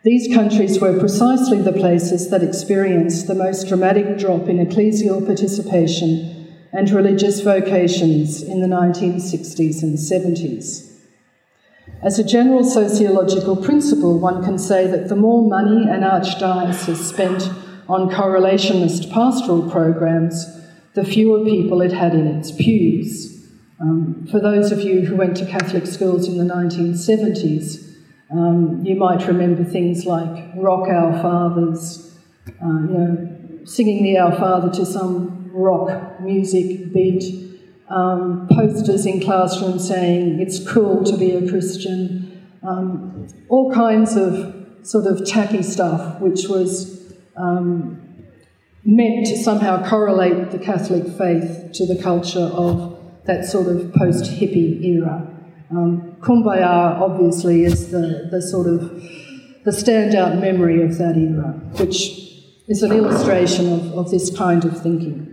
These 0.03 0.33
countries 0.33 0.79
were 0.79 0.99
precisely 0.99 1.61
the 1.61 1.73
places 1.73 2.29
that 2.29 2.43
experienced 2.43 3.27
the 3.27 3.35
most 3.35 3.67
dramatic 3.67 4.17
drop 4.17 4.47
in 4.47 4.63
ecclesial 4.63 5.25
participation 5.25 6.53
and 6.71 6.89
religious 6.91 7.41
vocations 7.41 8.43
in 8.43 8.61
the 8.61 8.67
1960s 8.67 9.81
and 9.81 9.97
70s. 9.97 10.86
As 12.01 12.19
a 12.19 12.23
general 12.23 12.63
sociological 12.63 13.55
principle, 13.55 14.19
one 14.19 14.43
can 14.43 14.59
say 14.59 14.87
that 14.87 15.09
the 15.09 15.15
more 15.15 15.47
money 15.47 15.89
an 15.89 16.01
archdiocese 16.01 16.97
spent 16.97 17.49
on 17.89 18.09
correlationist 18.09 19.11
pastoral 19.11 19.69
programs, 19.69 20.45
the 20.93 21.03
fewer 21.03 21.43
people 21.43 21.81
it 21.81 21.91
had 21.91 22.13
in 22.13 22.27
its 22.27 22.51
pews. 22.51 23.33
Um, 23.79 24.27
for 24.29 24.39
those 24.39 24.71
of 24.71 24.81
you 24.81 25.01
who 25.01 25.15
went 25.15 25.37
to 25.37 25.45
Catholic 25.45 25.85
schools 25.85 26.27
in 26.27 26.37
the 26.37 26.53
1970s, 26.53 27.95
um, 28.31 28.83
you 28.83 28.95
might 28.95 29.25
remember 29.27 29.63
things 29.63 30.05
like 30.05 30.51
Rock 30.55 30.87
Our 30.89 31.13
Fathers, 31.21 32.17
uh, 32.47 32.65
you 32.65 32.97
know, 32.97 33.65
singing 33.65 34.03
the 34.03 34.17
Our 34.17 34.35
Father 34.35 34.69
to 34.77 34.85
some 34.85 35.49
rock 35.53 36.19
music 36.21 36.93
beat, 36.93 37.23
um, 37.89 38.47
posters 38.51 39.05
in 39.05 39.21
classrooms 39.21 39.87
saying 39.87 40.39
it's 40.39 40.65
cool 40.67 41.03
to 41.03 41.17
be 41.17 41.31
a 41.31 41.49
Christian, 41.49 42.49
um, 42.63 43.27
all 43.49 43.71
kinds 43.71 44.15
of 44.15 44.55
sort 44.83 45.05
of 45.05 45.25
tacky 45.25 45.63
stuff, 45.63 46.19
which 46.19 46.47
was 46.47 47.13
um, 47.35 48.01
meant 48.83 49.27
to 49.27 49.37
somehow 49.37 49.87
correlate 49.87 50.51
the 50.51 50.59
Catholic 50.59 51.05
faith 51.17 51.71
to 51.73 51.85
the 51.85 52.01
culture 52.01 52.49
of 52.53 52.97
that 53.25 53.45
sort 53.45 53.67
of 53.67 53.93
post 53.93 54.31
hippie 54.31 54.83
era. 54.83 55.27
Um, 55.69 56.15
Kumbaya 56.21 56.99
obviously 56.99 57.65
is 57.65 57.91
the, 57.91 58.29
the 58.31 58.41
sort 58.41 58.67
of 58.67 58.79
the 59.65 59.71
standout 59.71 60.39
memory 60.39 60.81
of 60.81 60.97
that 60.97 61.17
era, 61.17 61.51
which 61.77 62.27
is 62.69 62.83
an 62.83 62.93
illustration 62.93 63.73
of, 63.73 63.97
of 63.97 64.11
this 64.11 64.35
kind 64.35 64.63
of 64.63 64.81
thinking. 64.81 65.23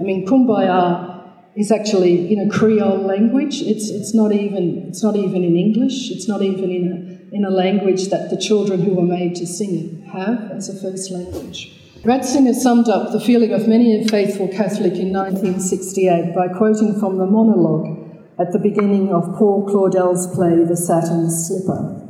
I 0.00 0.02
mean, 0.02 0.26
Kumbaya 0.26 1.17
is 1.58 1.72
actually 1.72 2.32
in 2.32 2.38
a 2.38 2.48
Creole 2.48 2.98
language. 2.98 3.62
It's, 3.62 3.90
it's, 3.90 4.14
not 4.14 4.30
even, 4.32 4.86
it's 4.88 5.02
not 5.02 5.16
even 5.16 5.42
in 5.42 5.56
English. 5.56 6.12
It's 6.12 6.28
not 6.28 6.40
even 6.40 6.70
in 6.70 6.84
a, 7.32 7.34
in 7.34 7.44
a 7.44 7.50
language 7.50 8.08
that 8.08 8.30
the 8.30 8.36
children 8.36 8.80
who 8.80 8.94
were 8.94 9.02
made 9.02 9.34
to 9.36 9.46
sing 9.46 9.74
it 9.74 10.10
have 10.12 10.52
as 10.52 10.68
a 10.68 10.80
first 10.80 11.10
language. 11.10 11.74
Ratzinger 12.04 12.54
summed 12.54 12.88
up 12.88 13.10
the 13.10 13.18
feeling 13.18 13.52
of 13.52 13.66
many 13.66 14.00
a 14.00 14.06
faithful 14.06 14.46
Catholic 14.46 14.94
in 14.94 15.12
1968 15.12 16.32
by 16.32 16.46
quoting 16.46 16.98
from 17.00 17.18
the 17.18 17.26
monologue 17.26 18.06
at 18.38 18.52
the 18.52 18.58
beginning 18.60 19.12
of 19.12 19.36
Paul 19.36 19.66
Claudel's 19.66 20.32
play, 20.32 20.62
The 20.64 20.76
Satin 20.76 21.28
Slipper. 21.28 22.06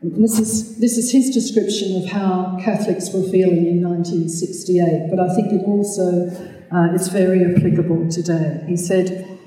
this 0.00 0.38
is, 0.38 0.80
this 0.80 0.96
is 0.96 1.12
his 1.12 1.28
description 1.28 2.02
of 2.02 2.08
how 2.08 2.58
Catholics 2.64 3.12
were 3.12 3.28
feeling 3.28 3.66
in 3.66 3.82
1968, 3.84 5.10
but 5.10 5.20
I 5.20 5.34
think 5.34 5.52
it 5.52 5.68
also 5.68 6.53
uh, 6.74 6.92
is 6.92 7.08
very 7.08 7.44
applicable 7.44 8.10
today. 8.10 8.64
He 8.66 8.76
said, 8.76 9.38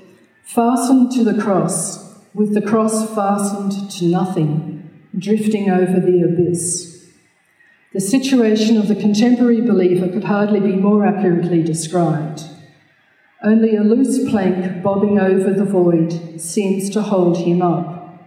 Fastened 0.42 1.12
to 1.12 1.24
the 1.24 1.40
cross, 1.40 2.18
with 2.32 2.54
the 2.54 2.62
cross 2.62 3.14
fastened 3.14 3.90
to 3.90 4.06
nothing, 4.06 4.88
drifting 5.16 5.68
over 5.68 6.00
the 6.00 6.22
abyss. 6.22 7.06
The 7.92 8.00
situation 8.00 8.78
of 8.78 8.88
the 8.88 8.94
contemporary 8.94 9.60
believer 9.60 10.08
could 10.08 10.24
hardly 10.24 10.60
be 10.60 10.76
more 10.76 11.06
accurately 11.06 11.62
described. 11.62 12.42
Only 13.42 13.76
a 13.76 13.82
loose 13.82 14.28
plank 14.30 14.82
bobbing 14.82 15.18
over 15.18 15.52
the 15.52 15.64
void 15.64 16.40
seems 16.40 16.90
to 16.90 17.02
hold 17.02 17.38
him 17.38 17.60
up. 17.60 18.24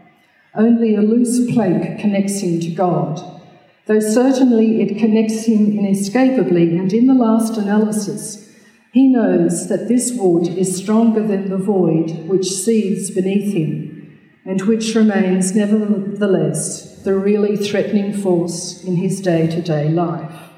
Only 0.54 0.96
a 0.96 1.02
loose 1.02 1.52
plank 1.54 2.00
connects 2.00 2.42
him 2.42 2.60
to 2.60 2.70
God, 2.72 3.20
though 3.88 4.00
certainly 4.00 4.82
it 4.82 5.00
connects 5.00 5.46
him 5.46 5.78
inescapably, 5.78 6.78
and 6.78 6.92
in 6.94 7.08
the 7.08 7.14
last 7.14 7.58
analysis, 7.58 8.51
he 8.92 9.08
knows 9.08 9.70
that 9.70 9.88
this 9.88 10.12
wood 10.14 10.48
is 10.50 10.76
stronger 10.76 11.26
than 11.26 11.50
the 11.50 11.58
void 11.58 12.28
which 12.28 12.46
seethes 12.46 13.10
beneath 13.10 13.54
him, 13.54 14.20
and 14.46 14.62
which 14.64 14.96
remains 14.96 15.56
nevertheless 15.56 17.02
the 17.04 17.16
really 17.16 17.56
threatening 17.56 18.14
force 18.14 18.84
in 18.84 18.98
his 18.98 19.22
day 19.22 19.48
to 19.48 19.62
day 19.62 19.90
life. 19.90 20.50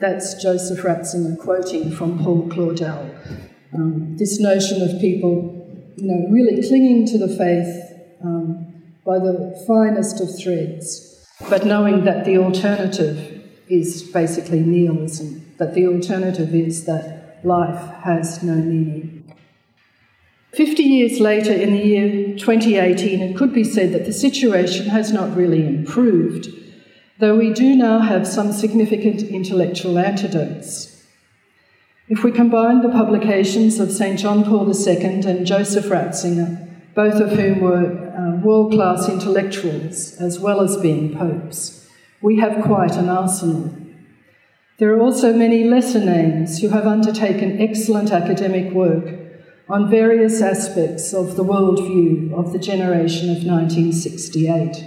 That's 0.00 0.42
Joseph 0.42 0.80
Ratzinger 0.80 1.38
quoting 1.38 1.92
from 1.92 2.18
Paul 2.18 2.48
Claudel. 2.48 3.14
Um, 3.72 4.16
this 4.16 4.40
notion 4.40 4.82
of 4.82 5.00
people, 5.00 5.92
you 5.96 6.06
know, 6.06 6.28
really 6.30 6.66
clinging 6.66 7.06
to 7.06 7.18
the 7.18 7.28
faith 7.28 8.18
um, 8.24 8.82
by 9.04 9.18
the 9.18 9.64
finest 9.66 10.20
of 10.20 10.36
threads, 10.36 11.26
but 11.48 11.64
knowing 11.64 12.04
that 12.04 12.24
the 12.24 12.38
alternative 12.38 13.44
is 13.68 14.02
basically 14.02 14.60
nihilism, 14.60 15.54
that 15.58 15.74
the 15.74 15.86
alternative 15.86 16.54
is 16.54 16.84
that 16.86 17.17
life 17.44 17.94
has 18.02 18.42
no 18.42 18.54
meaning. 18.54 19.32
Fifty 20.52 20.82
years 20.82 21.20
later, 21.20 21.52
in 21.52 21.72
the 21.72 21.84
year 21.84 22.36
2018, 22.36 23.20
it 23.20 23.36
could 23.36 23.52
be 23.52 23.64
said 23.64 23.92
that 23.92 24.06
the 24.06 24.12
situation 24.12 24.86
has 24.86 25.12
not 25.12 25.36
really 25.36 25.66
improved, 25.66 26.48
though 27.18 27.36
we 27.36 27.52
do 27.52 27.76
now 27.76 28.00
have 28.00 28.26
some 28.26 28.52
significant 28.52 29.22
intellectual 29.22 29.98
antidotes. 29.98 31.04
If 32.08 32.24
we 32.24 32.32
combine 32.32 32.80
the 32.80 32.88
publications 32.88 33.78
of 33.78 33.92
St. 33.92 34.18
John 34.18 34.42
Paul 34.42 34.74
II 34.74 34.96
and 35.26 35.46
Joseph 35.46 35.84
Ratzinger, 35.86 36.66
both 36.94 37.20
of 37.20 37.32
whom 37.32 37.60
were 37.60 38.08
uh, 38.16 38.40
world 38.40 38.72
class 38.72 39.08
intellectuals 39.08 40.14
as 40.14 40.40
well 40.40 40.62
as 40.62 40.78
being 40.78 41.14
popes, 41.14 41.86
we 42.22 42.36
have 42.36 42.64
quite 42.64 42.96
an 42.96 43.10
arsenal. 43.10 43.74
There 44.78 44.94
are 44.94 45.00
also 45.00 45.32
many 45.32 45.64
lesser 45.64 45.98
names 45.98 46.60
who 46.60 46.68
have 46.68 46.86
undertaken 46.86 47.60
excellent 47.60 48.12
academic 48.12 48.72
work 48.72 49.12
on 49.68 49.90
various 49.90 50.40
aspects 50.40 51.12
of 51.12 51.34
the 51.34 51.42
worldview 51.42 52.32
of 52.32 52.52
the 52.52 52.60
generation 52.60 53.28
of 53.28 53.44
1968. 53.44 54.84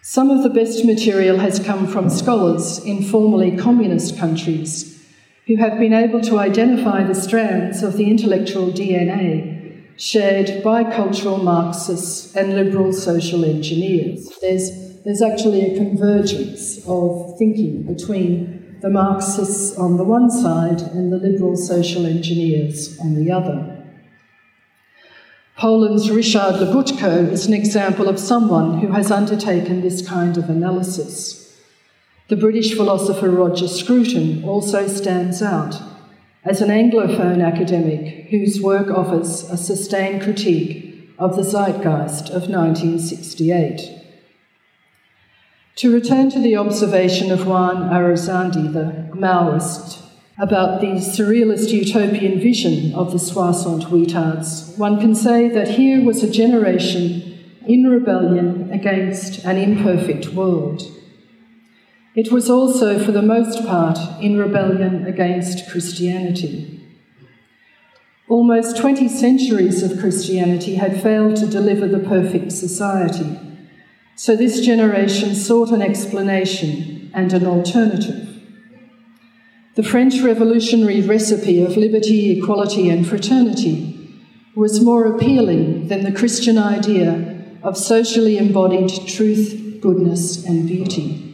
Some 0.00 0.30
of 0.30 0.42
the 0.42 0.48
best 0.48 0.82
material 0.86 1.38
has 1.40 1.58
come 1.58 1.86
from 1.86 2.08
scholars 2.08 2.82
in 2.82 3.02
formerly 3.02 3.54
communist 3.54 4.16
countries 4.16 4.98
who 5.46 5.56
have 5.56 5.78
been 5.78 5.92
able 5.92 6.22
to 6.22 6.38
identify 6.38 7.04
the 7.04 7.14
strands 7.14 7.82
of 7.82 7.98
the 7.98 8.08
intellectual 8.08 8.72
DNA 8.72 9.84
shared 9.98 10.62
by 10.62 10.84
cultural 10.84 11.36
Marxists 11.36 12.34
and 12.34 12.54
liberal 12.54 12.94
social 12.94 13.44
engineers. 13.44 14.30
There's 14.40 14.83
there's 15.04 15.22
actually 15.22 15.60
a 15.62 15.76
convergence 15.76 16.78
of 16.86 17.36
thinking 17.38 17.82
between 17.82 18.78
the 18.80 18.88
Marxists 18.88 19.76
on 19.76 19.96
the 19.96 20.04
one 20.04 20.30
side 20.30 20.80
and 20.80 21.12
the 21.12 21.18
liberal 21.18 21.56
social 21.56 22.06
engineers 22.06 22.98
on 23.00 23.14
the 23.14 23.30
other. 23.30 23.70
Poland's 25.56 26.08
Ryszard 26.08 26.58
Legutko 26.58 27.30
is 27.30 27.46
an 27.46 27.54
example 27.54 28.08
of 28.08 28.18
someone 28.18 28.80
who 28.80 28.88
has 28.88 29.10
undertaken 29.10 29.82
this 29.82 30.06
kind 30.06 30.36
of 30.36 30.50
analysis. 30.50 31.58
The 32.28 32.36
British 32.36 32.74
philosopher 32.74 33.30
Roger 33.30 33.68
Scruton 33.68 34.42
also 34.44 34.88
stands 34.88 35.42
out 35.42 35.80
as 36.44 36.60
an 36.60 36.70
Anglophone 36.70 37.44
academic 37.44 38.28
whose 38.30 38.60
work 38.60 38.88
offers 38.88 39.44
a 39.50 39.56
sustained 39.56 40.22
critique 40.22 41.14
of 41.18 41.36
the 41.36 41.44
zeitgeist 41.44 42.30
of 42.30 42.48
1968. 42.48 44.03
To 45.78 45.92
return 45.92 46.30
to 46.30 46.38
the 46.38 46.54
observation 46.54 47.32
of 47.32 47.48
Juan 47.48 47.90
Arizandi, 47.90 48.72
the 48.72 49.12
Maoist, 49.12 50.00
about 50.38 50.80
the 50.80 50.98
surrealist 50.98 51.72
utopian 51.72 52.38
vision 52.38 52.94
of 52.94 53.10
the 53.10 53.18
Soixante-Huitards, 53.18 54.78
one 54.78 55.00
can 55.00 55.16
say 55.16 55.48
that 55.48 55.70
here 55.70 56.00
was 56.00 56.22
a 56.22 56.30
generation 56.30 57.56
in 57.66 57.88
rebellion 57.88 58.70
against 58.70 59.44
an 59.44 59.56
imperfect 59.56 60.28
world. 60.28 60.82
It 62.14 62.30
was 62.30 62.48
also, 62.48 63.04
for 63.04 63.10
the 63.10 63.20
most 63.20 63.66
part, 63.66 63.98
in 64.22 64.38
rebellion 64.38 65.06
against 65.06 65.68
Christianity. 65.68 66.86
Almost 68.28 68.76
20 68.76 69.08
centuries 69.08 69.82
of 69.82 69.98
Christianity 69.98 70.76
had 70.76 71.02
failed 71.02 71.34
to 71.38 71.48
deliver 71.48 71.88
the 71.88 71.98
perfect 71.98 72.52
society 72.52 73.53
so 74.16 74.36
this 74.36 74.60
generation 74.60 75.34
sought 75.34 75.70
an 75.70 75.82
explanation 75.82 77.10
and 77.14 77.32
an 77.32 77.46
alternative. 77.46 78.24
The 79.74 79.82
French 79.82 80.20
revolutionary 80.20 81.00
recipe 81.00 81.62
of 81.62 81.76
liberty, 81.76 82.38
equality, 82.38 82.88
and 82.88 83.06
fraternity 83.06 83.90
was 84.54 84.80
more 84.80 85.06
appealing 85.06 85.88
than 85.88 86.04
the 86.04 86.12
Christian 86.12 86.58
idea 86.58 87.42
of 87.62 87.76
socially 87.76 88.38
embodied 88.38 88.90
truth, 89.08 89.80
goodness, 89.80 90.44
and 90.44 90.68
beauty. 90.68 91.24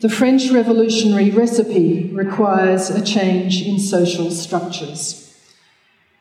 The 0.00 0.08
French 0.08 0.50
revolutionary 0.50 1.30
recipe 1.30 2.10
requires 2.12 2.90
a 2.90 3.04
change 3.04 3.62
in 3.62 3.78
social 3.78 4.30
structures. 4.30 5.22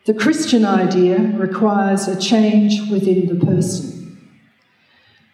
The 0.06 0.14
Christian 0.14 0.66
idea 0.66 1.18
requires 1.18 2.08
a 2.08 2.20
change 2.20 2.92
within 2.92 3.28
the 3.28 3.44
person. 3.44 3.95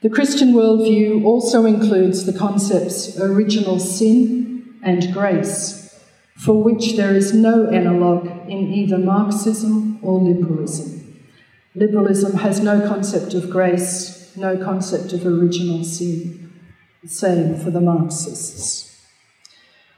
The 0.02 0.10
Christian 0.10 0.54
worldview 0.54 1.24
also 1.24 1.66
includes 1.66 2.26
the 2.26 2.34
concepts 2.34 3.20
original 3.20 3.78
sin 3.78 4.80
and 4.82 5.14
grace, 5.14 5.96
for 6.36 6.64
which 6.64 6.96
there 6.96 7.16
is 7.16 7.36
no 7.36 7.68
analogue 7.68 8.26
in 8.50 8.74
either 8.74 8.98
Marxism 8.98 10.00
or 10.02 10.20
liberalism. 10.20 11.22
Liberalism 11.76 12.38
has 12.38 12.60
no 12.60 12.88
concept 12.88 13.36
of 13.36 13.52
grace, 13.52 14.36
no 14.36 14.58
concept 14.58 15.14
of 15.14 15.24
original 15.24 15.84
sin. 15.84 16.52
The 17.04 17.08
same 17.08 17.60
for 17.60 17.70
the 17.70 17.80
Marxists. 17.80 19.06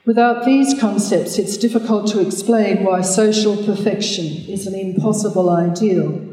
Without 0.06 0.44
these 0.44 0.78
concepts, 0.82 1.39
it's 1.39 1.56
difficult 1.56 2.08
to 2.08 2.20
explain 2.20 2.84
why 2.84 3.00
social 3.00 3.56
perfection 3.56 4.26
is 4.50 4.68
an 4.68 4.76
impossible 4.76 5.50
ideal 5.50 6.33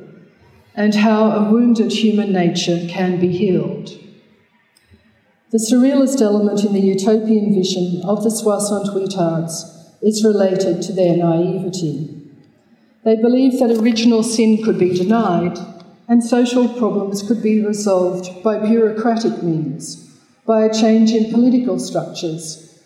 and 0.74 0.94
how 0.94 1.30
a 1.30 1.50
wounded 1.50 1.92
human 1.92 2.32
nature 2.32 2.86
can 2.88 3.20
be 3.20 3.28
healed. 3.28 3.90
The 5.50 5.58
surrealist 5.58 6.20
element 6.20 6.64
in 6.64 6.72
the 6.72 6.80
utopian 6.80 7.52
vision 7.54 8.02
of 8.04 8.22
the 8.22 8.30
Soixante-Huitards 8.30 9.98
is 10.00 10.24
related 10.24 10.80
to 10.82 10.92
their 10.92 11.16
naivety. 11.16 12.16
They 13.04 13.16
believe 13.16 13.58
that 13.58 13.76
original 13.80 14.22
sin 14.22 14.62
could 14.62 14.78
be 14.78 14.94
denied 14.94 15.58
and 16.08 16.22
social 16.22 16.68
problems 16.68 17.22
could 17.22 17.42
be 17.42 17.64
resolved 17.64 18.42
by 18.42 18.58
bureaucratic 18.58 19.42
means, 19.42 20.08
by 20.46 20.64
a 20.64 20.74
change 20.74 21.12
in 21.12 21.32
political 21.32 21.78
structures, 21.78 22.80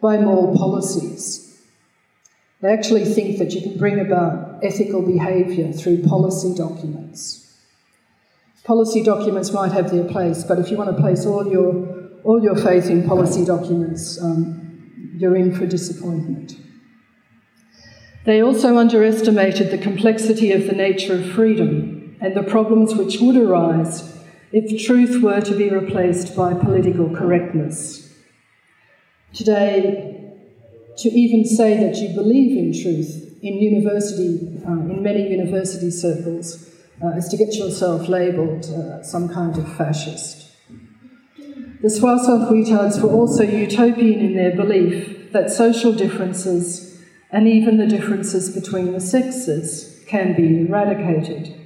by 0.00 0.16
more 0.18 0.54
policies. 0.56 1.49
They 2.60 2.72
actually 2.72 3.06
think 3.06 3.38
that 3.38 3.52
you 3.52 3.62
can 3.62 3.78
bring 3.78 4.00
about 4.00 4.62
ethical 4.62 5.00
behaviour 5.00 5.72
through 5.72 6.02
policy 6.02 6.54
documents. 6.54 7.58
Policy 8.64 9.02
documents 9.02 9.52
might 9.52 9.72
have 9.72 9.90
their 9.90 10.04
place, 10.04 10.44
but 10.44 10.58
if 10.58 10.70
you 10.70 10.76
want 10.76 10.94
to 10.94 11.02
place 11.02 11.24
all 11.24 11.50
your, 11.50 12.10
all 12.22 12.42
your 12.42 12.56
faith 12.56 12.90
in 12.90 13.08
policy 13.08 13.44
documents, 13.44 14.22
um, 14.22 15.14
you're 15.16 15.36
in 15.36 15.54
for 15.54 15.66
disappointment. 15.66 16.56
They 18.26 18.42
also 18.42 18.76
underestimated 18.76 19.70
the 19.70 19.78
complexity 19.78 20.52
of 20.52 20.66
the 20.66 20.74
nature 20.74 21.14
of 21.14 21.32
freedom 21.32 22.18
and 22.20 22.36
the 22.36 22.42
problems 22.42 22.94
which 22.94 23.18
would 23.20 23.36
arise 23.36 24.18
if 24.52 24.84
truth 24.84 25.22
were 25.22 25.40
to 25.40 25.56
be 25.56 25.70
replaced 25.70 26.36
by 26.36 26.52
political 26.52 27.08
correctness. 27.16 28.12
Today, 29.32 30.19
to 31.00 31.08
even 31.08 31.44
say 31.44 31.76
that 31.78 31.96
you 31.96 32.14
believe 32.14 32.56
in 32.56 32.72
truth 32.72 33.38
in 33.42 33.54
university, 33.54 34.60
uh, 34.66 34.72
in 34.72 35.02
many 35.02 35.30
university 35.30 35.90
circles, 35.90 36.68
uh, 37.02 37.16
is 37.16 37.28
to 37.28 37.36
get 37.38 37.54
yourself 37.54 38.08
labelled 38.08 38.66
uh, 38.66 39.02
some 39.02 39.28
kind 39.28 39.56
of 39.56 39.76
fascist. 39.76 40.52
The 41.80 41.88
Soixante-Huitards 41.88 43.02
were 43.02 43.08
also 43.08 43.42
utopian 43.42 44.20
in 44.20 44.34
their 44.34 44.54
belief 44.54 45.32
that 45.32 45.50
social 45.50 45.94
differences 45.94 47.00
and 47.30 47.48
even 47.48 47.78
the 47.78 47.86
differences 47.86 48.54
between 48.54 48.92
the 48.92 49.00
sexes 49.00 50.04
can 50.06 50.36
be 50.36 50.66
eradicated. 50.66 51.56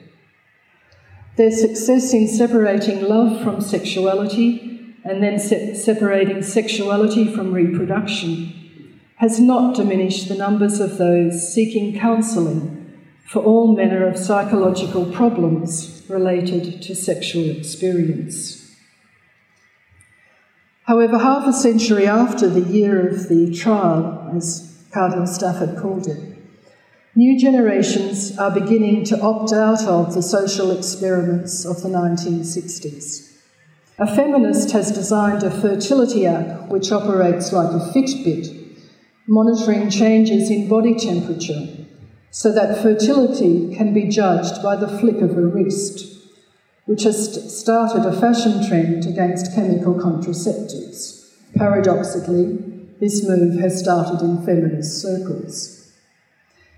Their 1.37 1.51
success 1.51 2.15
in 2.15 2.29
separating 2.29 3.03
love 3.03 3.43
from 3.43 3.61
sexuality 3.61 4.95
and 5.05 5.21
then 5.21 5.41
se- 5.41 5.75
separating 5.75 6.43
sexuality 6.43 7.27
from 7.35 7.53
reproduction 7.53 8.54
has 9.25 9.41
not 9.41 9.75
diminished 9.75 10.29
the 10.29 10.35
numbers 10.35 10.81
of 10.81 10.99
those 10.99 11.51
seeking 11.51 11.99
counselling 11.99 12.95
for 13.27 13.43
all 13.43 13.75
manner 13.75 14.07
of 14.07 14.19
psychological 14.19 15.11
problems 15.13 16.05
related 16.11 16.83
to 16.83 16.95
sexual 16.95 17.49
experience. 17.49 18.77
However, 20.83 21.17
half 21.17 21.49
a 21.49 21.55
century 21.55 22.07
after 22.07 22.51
the 22.51 22.71
year 22.71 23.09
of 23.09 23.31
the 23.31 23.51
trial, 23.55 24.31
as 24.37 24.85
Cardinal 24.93 25.27
Stafford 25.27 25.79
called 25.79 26.07
it, 26.07 26.37
new 27.15 27.41
generations 27.41 28.37
are 28.37 28.51
beginning 28.51 29.05
to 29.05 29.19
opt 29.23 29.55
out 29.55 29.85
of 29.85 30.13
the 30.13 30.23
social 30.23 30.71
experiments 30.71 31.65
of 31.65 31.81
the 31.81 31.89
1960s. 31.89 33.39
A 33.99 34.15
feminist 34.15 34.73
has 34.73 34.93
designed 34.93 35.43
a 35.43 35.51
fertility 35.51 36.27
app 36.27 36.69
which 36.69 36.93
operates 36.93 37.55
like 37.55 37.71
a 37.71 37.91
Fitbit, 37.91 38.64
monitoring 39.27 39.89
changes 39.89 40.51
in 40.51 40.69
body 40.69 40.95
temperature 40.95 41.67
so 42.31 42.53
that 42.53 42.83
fertility 42.83 43.75
can 43.75 43.95
be 43.95 44.09
judged 44.09 44.63
by 44.63 44.77
the 44.77 44.89
flick 44.89 45.17
of 45.23 45.39
a 45.39 45.41
wrist, 45.41 46.19
which 46.87 47.05
has 47.05 47.57
started 47.57 48.07
a 48.07 48.21
fashion 48.21 48.67
trend 48.67 49.07
against 49.07 49.55
chemical 49.55 49.95
contraceptives. 49.95 51.33
Paradoxically, 51.55 52.59
this 53.01 53.27
move 53.27 53.61
has 53.61 53.79
started 53.79 54.21
in 54.25 54.45
feminist 54.45 55.01
circles. 55.01 55.93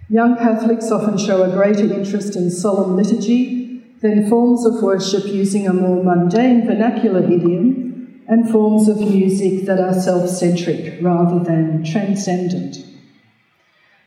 Young 0.08 0.36
Catholics 0.36 0.90
often 0.92 1.18
show 1.18 1.42
a 1.42 1.50
greater 1.50 1.92
interest 1.92 2.36
in 2.36 2.50
solemn 2.50 2.96
liturgy 2.96 3.82
than 4.02 4.28
forms 4.28 4.64
of 4.64 4.82
worship 4.82 5.24
using 5.26 5.66
a 5.66 5.72
more 5.72 6.04
mundane 6.04 6.66
vernacular 6.66 7.24
idiom, 7.24 7.85
and 8.28 8.50
forms 8.50 8.88
of 8.88 8.98
music 8.98 9.66
that 9.66 9.80
are 9.80 9.94
self 9.94 10.28
centric 10.28 10.98
rather 11.00 11.42
than 11.44 11.84
transcendent. 11.84 12.76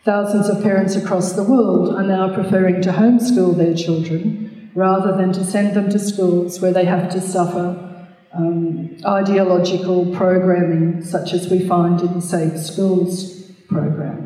Thousands 0.04 0.50
of 0.50 0.64
parents 0.64 0.96
across 0.96 1.34
the 1.34 1.44
world 1.44 1.94
are 1.96 2.04
now 2.04 2.34
preferring 2.34 2.82
to 2.82 2.92
homeschool 2.92 3.56
their 3.56 3.76
children 3.76 4.72
rather 4.74 5.16
than 5.16 5.34
to 5.34 5.44
send 5.44 5.76
them 5.76 5.90
to 5.90 6.00
schools 6.00 6.62
where 6.62 6.74
they 6.74 6.86
have 6.86 7.12
to 7.12 7.22
suffer 7.22 7.86
um, 8.34 8.96
ideological 9.06 10.14
programming 10.16 11.04
such 11.04 11.34
as 11.34 11.50
we 11.50 11.68
find 11.68 12.00
in 12.02 12.14
the 12.14 12.22
Safe 12.22 12.58
Schools 12.58 13.52
program. 13.68 14.26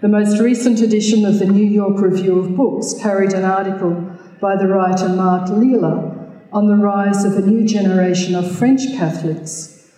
The 0.00 0.08
most 0.08 0.40
recent 0.40 0.80
edition 0.80 1.24
of 1.24 1.38
the 1.38 1.46
New 1.46 1.64
York 1.64 2.00
Review 2.00 2.38
of 2.38 2.56
Books 2.56 2.94
carried 3.00 3.32
an 3.32 3.44
article 3.44 3.94
by 4.40 4.56
the 4.56 4.68
writer 4.68 5.08
Mark 5.08 5.48
Lilla 5.48 6.15
on 6.52 6.68
the 6.68 6.76
rise 6.76 7.24
of 7.24 7.36
a 7.36 7.46
new 7.46 7.66
generation 7.66 8.34
of 8.34 8.56
French 8.56 8.86
Catholics, 8.96 9.90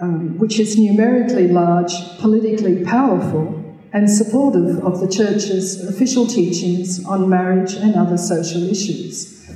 um, 0.00 0.38
which 0.38 0.58
is 0.58 0.78
numerically 0.78 1.48
large, 1.48 1.92
politically 2.18 2.84
powerful, 2.84 3.58
and 3.92 4.10
supportive 4.10 4.78
of 4.84 5.00
the 5.00 5.08
Church's 5.08 5.86
official 5.86 6.26
teachings 6.26 7.04
on 7.04 7.28
marriage 7.28 7.74
and 7.74 7.94
other 7.94 8.16
social 8.16 8.62
issues. 8.68 9.46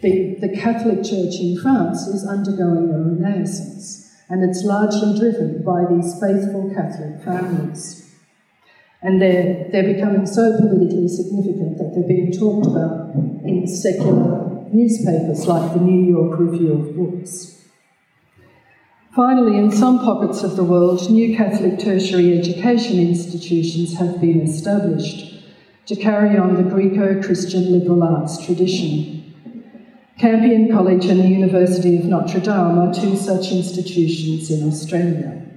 The, 0.00 0.36
the 0.40 0.48
Catholic 0.48 1.02
Church 1.02 1.34
in 1.40 1.58
France 1.60 2.06
is 2.06 2.26
undergoing 2.26 2.90
a 2.90 3.20
renaissance, 3.20 4.10
and 4.28 4.48
it's 4.48 4.64
largely 4.64 5.18
driven 5.18 5.62
by 5.62 5.84
these 5.90 6.14
faithful 6.20 6.72
Catholic 6.74 7.22
families. 7.22 7.99
And 9.02 9.20
they're, 9.20 9.68
they're 9.72 9.94
becoming 9.94 10.26
so 10.26 10.56
politically 10.58 11.08
significant 11.08 11.78
that 11.78 11.92
they're 11.94 12.06
being 12.06 12.32
talked 12.32 12.66
about 12.66 13.14
in 13.44 13.66
secular 13.66 14.50
newspapers 14.72 15.46
like 15.46 15.72
the 15.72 15.80
New 15.80 16.04
York 16.08 16.38
Review 16.38 16.72
of 16.72 16.94
Books. 16.94 17.56
Finally, 19.16 19.58
in 19.58 19.72
some 19.72 19.98
pockets 19.98 20.42
of 20.44 20.54
the 20.54 20.62
world, 20.62 21.10
new 21.10 21.36
Catholic 21.36 21.78
tertiary 21.78 22.38
education 22.38 23.00
institutions 23.00 23.98
have 23.98 24.20
been 24.20 24.40
established 24.40 25.42
to 25.86 25.96
carry 25.96 26.36
on 26.38 26.54
the 26.54 26.62
Greco 26.62 27.20
Christian 27.20 27.72
liberal 27.72 28.04
arts 28.04 28.44
tradition. 28.44 29.16
Campion 30.18 30.70
College 30.70 31.06
and 31.06 31.20
the 31.20 31.26
University 31.26 31.98
of 31.98 32.04
Notre 32.04 32.40
Dame 32.40 32.78
are 32.78 32.94
two 32.94 33.16
such 33.16 33.50
institutions 33.50 34.50
in 34.50 34.68
Australia. 34.68 35.49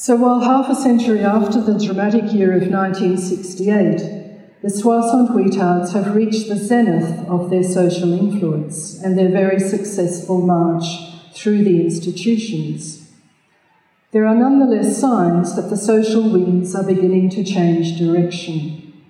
So, 0.00 0.14
while 0.14 0.38
half 0.38 0.70
a 0.70 0.76
century 0.76 1.24
after 1.24 1.60
the 1.60 1.76
dramatic 1.76 2.32
year 2.32 2.52
of 2.52 2.68
1968, 2.68 4.62
the 4.62 4.70
Soixante-Huitards 4.70 5.92
have 5.92 6.14
reached 6.14 6.48
the 6.48 6.54
zenith 6.54 7.26
of 7.26 7.50
their 7.50 7.64
social 7.64 8.12
influence 8.12 9.02
and 9.02 9.18
their 9.18 9.28
very 9.28 9.58
successful 9.58 10.40
march 10.40 10.84
through 11.34 11.64
the 11.64 11.80
institutions. 11.80 13.10
There 14.12 14.24
are 14.24 14.36
nonetheless 14.36 15.00
signs 15.00 15.56
that 15.56 15.68
the 15.68 15.76
social 15.76 16.30
winds 16.30 16.76
are 16.76 16.84
beginning 16.84 17.30
to 17.30 17.42
change 17.42 17.98
direction, 17.98 19.02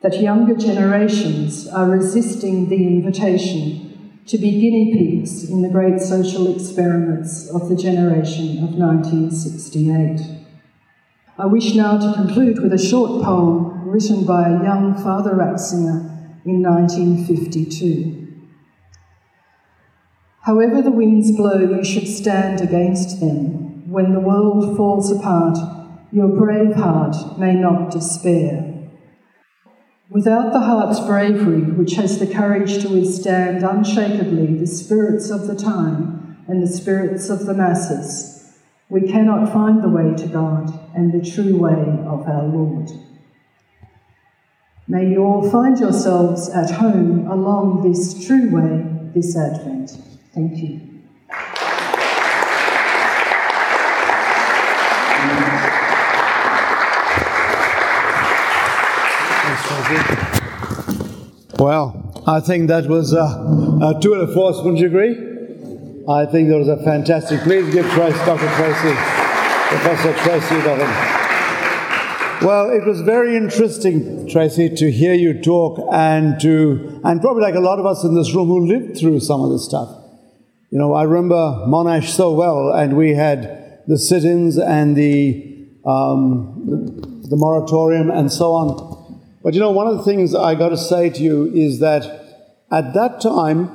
that 0.00 0.22
younger 0.22 0.54
generations 0.54 1.68
are 1.68 1.90
resisting 1.90 2.70
the 2.70 2.86
invitation 2.86 3.83
to 4.26 4.38
be 4.38 4.50
guinea 4.50 4.92
pigs 4.92 5.50
in 5.50 5.60
the 5.60 5.68
great 5.68 6.00
social 6.00 6.54
experiments 6.54 7.50
of 7.50 7.68
the 7.68 7.76
generation 7.76 8.64
of 8.64 8.74
1968. 8.74 10.20
I 11.36 11.46
wish 11.46 11.74
now 11.74 11.98
to 11.98 12.14
conclude 12.14 12.62
with 12.62 12.72
a 12.72 12.78
short 12.78 13.22
poem 13.22 13.86
written 13.86 14.24
by 14.24 14.48
a 14.48 14.62
young 14.62 14.94
Father 14.94 15.32
Ratzinger 15.32 16.40
in 16.46 16.62
1952. 16.62 18.24
However 20.42 20.80
the 20.80 20.90
winds 20.90 21.32
blow, 21.32 21.58
you 21.58 21.84
should 21.84 22.08
stand 22.08 22.60
against 22.60 23.20
them. 23.20 23.90
When 23.90 24.14
the 24.14 24.20
world 24.20 24.76
falls 24.76 25.10
apart, 25.10 25.58
your 26.12 26.28
brave 26.28 26.74
heart 26.74 27.38
may 27.38 27.54
not 27.54 27.90
despair. 27.90 28.73
Without 30.14 30.52
the 30.52 30.60
heart's 30.60 31.00
bravery, 31.00 31.62
which 31.72 31.94
has 31.94 32.20
the 32.20 32.32
courage 32.32 32.80
to 32.80 32.88
withstand 32.88 33.64
unshakably 33.64 34.56
the 34.56 34.66
spirits 34.66 35.28
of 35.28 35.48
the 35.48 35.56
time 35.56 36.36
and 36.46 36.62
the 36.62 36.68
spirits 36.68 37.28
of 37.28 37.46
the 37.46 37.52
masses, 37.52 38.54
we 38.88 39.00
cannot 39.10 39.52
find 39.52 39.82
the 39.82 39.88
way 39.88 40.14
to 40.14 40.28
God 40.28 40.72
and 40.94 41.12
the 41.12 41.28
true 41.28 41.56
way 41.56 41.98
of 42.06 42.28
our 42.28 42.44
Lord. 42.44 42.90
May 44.86 45.08
you 45.08 45.24
all 45.24 45.50
find 45.50 45.80
yourselves 45.80 46.48
at 46.48 46.70
home 46.70 47.26
along 47.26 47.82
this 47.82 48.24
true 48.24 48.50
way 48.54 49.10
this 49.14 49.36
Advent. 49.36 49.98
Thank 50.32 50.58
you. 50.58 50.93
Well, 61.58 62.22
I 62.26 62.40
think 62.40 62.68
that 62.68 62.86
was 62.86 63.12
a, 63.12 63.18
a 63.18 64.00
tour 64.00 64.26
de 64.26 64.32
force, 64.32 64.56
wouldn't 64.58 64.78
you 64.78 64.86
agree? 64.86 65.12
I 66.08 66.26
think 66.26 66.48
that 66.48 66.58
was 66.58 66.68
a 66.68 66.82
fantastic. 66.84 67.40
Please 67.40 67.72
give 67.72 67.86
Tracey, 67.90 68.18
Dr. 68.26 68.48
Tracey, 68.56 68.94
Professor 69.68 70.12
Tracey. 70.22 70.56
Well, 72.44 72.70
it 72.70 72.84
was 72.84 73.00
very 73.00 73.36
interesting, 73.36 74.28
Tracey, 74.28 74.68
to 74.68 74.90
hear 74.90 75.14
you 75.14 75.40
talk 75.40 75.80
and 75.90 76.38
to, 76.40 77.00
and 77.04 77.20
probably 77.22 77.42
like 77.42 77.54
a 77.54 77.60
lot 77.60 77.78
of 77.78 77.86
us 77.86 78.04
in 78.04 78.14
this 78.14 78.34
room 78.34 78.48
who 78.48 78.66
lived 78.66 78.98
through 78.98 79.20
some 79.20 79.40
of 79.40 79.50
this 79.50 79.64
stuff. 79.64 79.88
You 80.70 80.78
know, 80.78 80.92
I 80.92 81.04
remember 81.04 81.64
Monash 81.66 82.08
so 82.08 82.34
well, 82.34 82.70
and 82.70 82.96
we 82.96 83.14
had 83.14 83.80
the 83.86 83.96
sit-ins 83.96 84.58
and 84.58 84.94
the, 84.94 85.68
um, 85.86 87.22
the 87.30 87.36
moratorium 87.36 88.10
and 88.10 88.30
so 88.30 88.52
on. 88.52 88.93
But 89.44 89.52
you 89.52 89.60
know, 89.60 89.70
one 89.70 89.86
of 89.86 89.98
the 89.98 90.02
things 90.02 90.34
I 90.34 90.54
got 90.54 90.70
to 90.70 90.76
say 90.78 91.10
to 91.10 91.22
you 91.22 91.52
is 91.54 91.78
that 91.80 92.02
at 92.72 92.94
that 92.94 93.20
time, 93.20 93.68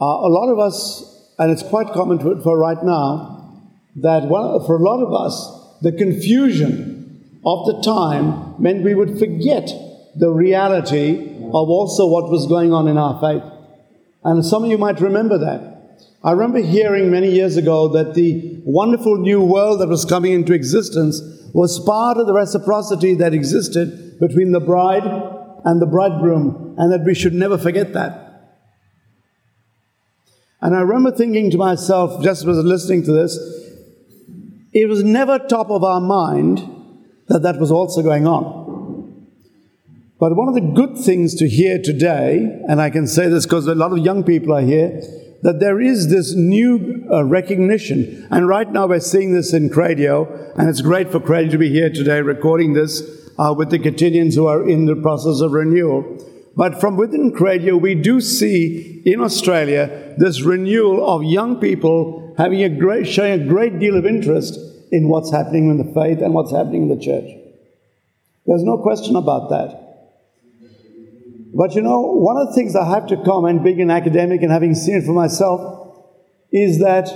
uh, 0.00 0.04
a 0.04 0.30
lot 0.32 0.50
of 0.50 0.58
us, 0.58 1.30
and 1.38 1.52
it's 1.52 1.62
quite 1.62 1.92
common 1.92 2.18
to, 2.20 2.40
for 2.42 2.58
right 2.58 2.82
now, 2.82 3.52
that 3.96 4.24
one, 4.24 4.64
for 4.66 4.76
a 4.76 4.82
lot 4.82 5.02
of 5.02 5.12
us, 5.12 5.78
the 5.82 5.92
confusion 5.92 7.38
of 7.44 7.66
the 7.66 7.82
time 7.82 8.54
meant 8.58 8.82
we 8.82 8.94
would 8.94 9.18
forget 9.18 9.70
the 10.16 10.30
reality 10.30 11.36
of 11.36 11.68
also 11.68 12.06
what 12.06 12.30
was 12.30 12.46
going 12.46 12.72
on 12.72 12.88
in 12.88 12.96
our 12.96 13.20
faith. 13.20 13.42
And 14.24 14.44
some 14.44 14.64
of 14.64 14.70
you 14.70 14.78
might 14.78 15.00
remember 15.02 15.36
that. 15.36 15.76
I 16.24 16.32
remember 16.32 16.58
hearing 16.58 17.10
many 17.10 17.30
years 17.30 17.58
ago 17.58 17.88
that 17.88 18.14
the 18.14 18.62
wonderful 18.64 19.18
new 19.18 19.42
world 19.42 19.82
that 19.82 19.88
was 19.88 20.06
coming 20.06 20.32
into 20.32 20.54
existence 20.54 21.20
was 21.56 21.80
part 21.80 22.18
of 22.18 22.26
the 22.26 22.34
reciprocity 22.34 23.14
that 23.14 23.32
existed 23.32 24.20
between 24.20 24.52
the 24.52 24.60
bride 24.60 25.06
and 25.64 25.80
the 25.80 25.86
bridegroom, 25.86 26.74
and 26.76 26.92
that 26.92 27.02
we 27.02 27.14
should 27.14 27.32
never 27.32 27.56
forget 27.56 27.94
that. 27.94 28.58
And 30.60 30.76
I 30.76 30.80
remember 30.80 31.12
thinking 31.16 31.50
to 31.52 31.56
myself, 31.56 32.22
just 32.22 32.42
as 32.42 32.44
I 32.44 32.50
was 32.50 32.58
listening 32.58 33.04
to 33.04 33.12
this, 33.12 33.38
it 34.74 34.86
was 34.86 35.02
never 35.02 35.38
top 35.38 35.70
of 35.70 35.82
our 35.82 35.98
mind 35.98 36.58
that 37.28 37.40
that 37.40 37.58
was 37.58 37.72
also 37.72 38.02
going 38.02 38.26
on. 38.26 39.26
But 40.20 40.36
one 40.36 40.48
of 40.48 40.54
the 40.54 40.60
good 40.60 40.98
things 40.98 41.34
to 41.36 41.48
hear 41.48 41.80
today, 41.82 42.64
and 42.68 42.82
I 42.82 42.90
can 42.90 43.06
say 43.06 43.28
this 43.28 43.46
because 43.46 43.66
a 43.66 43.74
lot 43.74 43.92
of 43.92 43.98
young 44.04 44.24
people 44.24 44.54
are 44.54 44.60
here, 44.60 45.00
that 45.42 45.60
there 45.60 45.80
is 45.80 46.08
this 46.08 46.34
new 46.34 47.06
uh, 47.10 47.24
recognition. 47.24 48.26
And 48.30 48.48
right 48.48 48.70
now 48.70 48.86
we're 48.86 49.00
seeing 49.00 49.32
this 49.32 49.52
in 49.52 49.70
Cradio, 49.70 50.56
and 50.58 50.68
it's 50.68 50.80
great 50.80 51.10
for 51.10 51.20
Cradio 51.20 51.50
to 51.52 51.58
be 51.58 51.68
here 51.68 51.90
today 51.90 52.20
recording 52.20 52.72
this 52.72 53.02
uh, 53.38 53.54
with 53.56 53.70
the 53.70 53.78
Catenians 53.78 54.34
who 54.34 54.46
are 54.46 54.68
in 54.68 54.86
the 54.86 54.96
process 54.96 55.40
of 55.40 55.52
renewal. 55.52 56.04
But 56.56 56.80
from 56.80 56.96
within 56.96 57.32
Cradio, 57.32 57.76
we 57.76 57.94
do 57.94 58.20
see 58.20 59.02
in 59.04 59.20
Australia 59.20 60.14
this 60.16 60.40
renewal 60.42 61.06
of 61.08 61.22
young 61.22 61.60
people 61.60 62.34
having 62.38 62.62
a 62.62 62.68
great, 62.68 63.06
showing 63.06 63.40
a 63.40 63.46
great 63.46 63.78
deal 63.78 63.96
of 63.96 64.06
interest 64.06 64.58
in 64.90 65.08
what's 65.08 65.30
happening 65.30 65.70
in 65.70 65.78
the 65.78 65.92
faith 65.92 66.22
and 66.22 66.32
what's 66.32 66.52
happening 66.52 66.84
in 66.84 66.88
the 66.88 67.04
church. 67.04 67.30
There's 68.46 68.62
no 68.62 68.78
question 68.78 69.16
about 69.16 69.50
that. 69.50 69.85
But 71.54 71.74
you 71.74 71.82
know, 71.82 72.00
one 72.00 72.36
of 72.36 72.48
the 72.48 72.54
things 72.54 72.76
I 72.76 72.88
have 72.88 73.06
to 73.08 73.16
comment, 73.24 73.64
being 73.64 73.80
an 73.80 73.90
academic 73.90 74.42
and 74.42 74.50
having 74.50 74.74
seen 74.74 74.96
it 74.96 75.04
for 75.04 75.12
myself, 75.12 75.96
is 76.52 76.78
that 76.80 77.08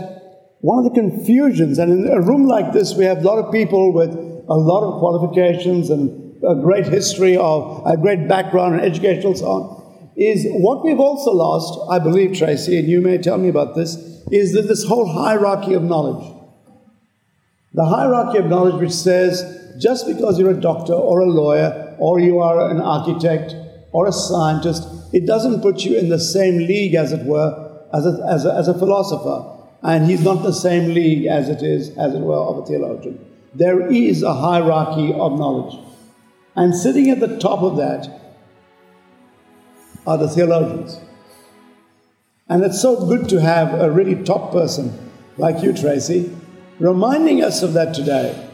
one 0.61 0.78
of 0.78 0.85
the 0.85 1.01
confusions, 1.01 1.78
and 1.78 2.07
in 2.07 2.12
a 2.12 2.20
room 2.20 2.47
like 2.47 2.72
this, 2.72 2.95
we 2.95 3.05
have 3.05 3.18
a 3.18 3.22
lot 3.22 3.39
of 3.39 3.53
people 3.53 3.93
with 3.93 4.11
a 4.11 4.55
lot 4.55 4.83
of 4.83 4.99
qualifications 5.01 5.91
and 5.91 6.43
a 6.45 6.55
great 6.55 6.87
history 6.87 7.37
of 7.37 7.83
a 7.87 7.97
great 7.97 8.28
background 8.28 8.74
and 8.74 8.85
educational 8.85 9.35
so 9.35 9.47
on, 9.47 10.11
is 10.16 10.47
what 10.51 10.85
we've 10.85 11.01
also 11.01 11.31
lost, 11.31 11.78
I 11.91 11.99
believe, 11.99 12.37
Tracey, 12.37 12.78
and 12.78 12.89
you 12.89 13.01
may 13.01 13.18
tell 13.18 13.39
me 13.39 13.49
about 13.49 13.74
this, 13.74 13.97
is 14.31 14.53
that 14.53 14.68
this 14.68 14.85
whole 14.85 15.07
hierarchy 15.07 15.74
of 15.74 15.83
knowledge. 15.83 16.37
The 17.72 17.85
hierarchy 17.85 18.39
of 18.39 18.47
knowledge, 18.47 18.81
which 18.81 18.93
says 18.93 19.76
just 19.81 20.07
because 20.07 20.39
you're 20.39 20.51
a 20.51 20.61
doctor 20.61 20.93
or 20.93 21.20
a 21.20 21.26
lawyer 21.26 21.97
or 21.99 22.20
you 22.20 22.41
are 22.41 22.70
an 22.70 22.81
architect 22.81 23.55
or 23.93 24.07
a 24.07 24.12
scientist, 24.12 24.86
it 25.12 25.26
doesn't 25.26 25.62
put 25.62 25.84
you 25.84 25.99
in 25.99 26.09
the 26.09 26.18
same 26.18 26.59
league, 26.59 26.95
as 26.95 27.12
it 27.12 27.24
were, 27.24 27.84
as 27.93 28.07
a, 28.07 28.26
as 28.28 28.45
a, 28.45 28.55
as 28.55 28.68
a 28.68 28.78
philosopher. 28.78 29.59
And 29.82 30.07
he's 30.07 30.22
not 30.22 30.43
the 30.43 30.53
same 30.53 30.95
league 30.95 31.26
as 31.26 31.49
it 31.49 31.62
is, 31.62 31.97
as 31.97 32.14
it 32.14 32.20
were, 32.20 32.36
of 32.36 32.59
a 32.59 32.66
theologian. 32.66 33.24
There 33.55 33.91
is 33.91 34.22
a 34.22 34.34
hierarchy 34.34 35.12
of 35.12 35.38
knowledge. 35.38 35.78
And 36.55 36.74
sitting 36.74 37.11
at 37.11 37.20
the 37.20 37.38
top 37.38 37.62
of 37.62 37.76
that 37.78 38.09
are 40.07 40.18
the 40.18 40.28
theologians. 40.28 41.01
And 42.49 42.62
it's 42.64 42.80
so 42.80 43.07
good 43.07 43.28
to 43.30 43.41
have 43.41 43.74
a 43.80 43.91
really 43.91 44.22
top 44.24 44.53
person 44.53 45.11
like 45.36 45.62
you, 45.62 45.72
Tracey, 45.72 46.36
reminding 46.78 47.43
us 47.43 47.62
of 47.62 47.72
that 47.74 47.95
today, 47.95 48.49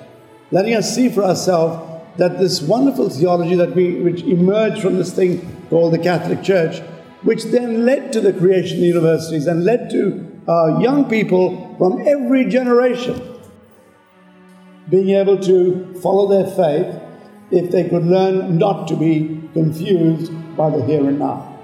letting 0.51 0.75
us 0.75 0.95
see 0.95 1.09
for 1.09 1.25
ourselves 1.25 1.86
that 2.17 2.39
this 2.39 2.63
wonderful 2.63 3.09
theology 3.11 3.55
that 3.57 3.75
we, 3.75 4.01
which 4.01 4.23
emerged 4.23 4.81
from 4.81 4.97
this 4.97 5.13
thing 5.13 5.65
called 5.69 5.93
the 5.93 5.99
Catholic 5.99 6.43
Church, 6.43 6.81
which 7.23 7.45
then 7.45 7.85
led 7.85 8.13
to 8.13 8.21
the 8.21 8.33
creation 8.33 8.79
of 8.79 8.85
universities 8.85 9.47
and 9.47 9.65
led 9.65 9.91
to 9.91 10.25
uh, 10.49 10.79
young 10.79 11.09
people 11.09 11.75
from 11.79 12.07
every 12.07 12.45
generation 12.47 13.21
being 14.89 15.11
able 15.11 15.39
to 15.39 15.95
follow 16.01 16.29
their 16.29 16.47
faith 16.55 17.03
if 17.51 17.71
they 17.71 17.89
could 17.89 18.05
learn 18.05 18.57
not 18.59 18.87
to 18.89 18.97
be 18.97 19.43
confused 19.53 20.33
by 20.57 20.71
the 20.71 20.85
here 20.85 21.07
and 21.07 21.19
now. 21.19 21.59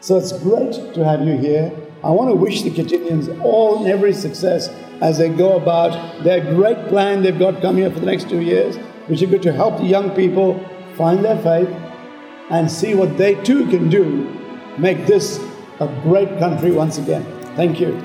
So 0.00 0.16
it's 0.16 0.32
great 0.32 0.94
to 0.94 1.04
have 1.04 1.26
you 1.26 1.36
here. 1.36 1.72
I 2.02 2.10
want 2.10 2.30
to 2.30 2.34
wish 2.34 2.62
the 2.62 2.70
Catenians 2.70 3.42
all 3.42 3.78
and 3.78 3.88
every 3.88 4.12
success 4.12 4.68
as 5.00 5.18
they 5.18 5.28
go 5.28 5.56
about 5.56 6.24
their 6.24 6.40
great 6.54 6.88
plan 6.88 7.22
they've 7.22 7.38
got 7.38 7.60
coming 7.60 7.84
up 7.84 7.92
for 7.92 8.00
the 8.00 8.06
next 8.06 8.28
two 8.28 8.40
years, 8.40 8.76
which 9.10 9.22
is 9.22 9.28
good 9.28 9.42
to 9.42 9.52
help 9.52 9.78
the 9.78 9.84
young 9.84 10.10
people 10.10 10.54
find 10.96 11.24
their 11.24 11.36
faith 11.42 11.68
and 12.50 12.70
see 12.70 12.94
what 12.94 13.18
they 13.18 13.34
too 13.42 13.66
can 13.68 13.90
do, 13.90 14.04
make 14.78 15.04
this 15.06 15.44
a 15.80 15.88
great 16.02 16.38
country 16.38 16.70
once 16.70 16.98
again. 16.98 17.24
Thank 17.56 17.80
you. 17.80 18.00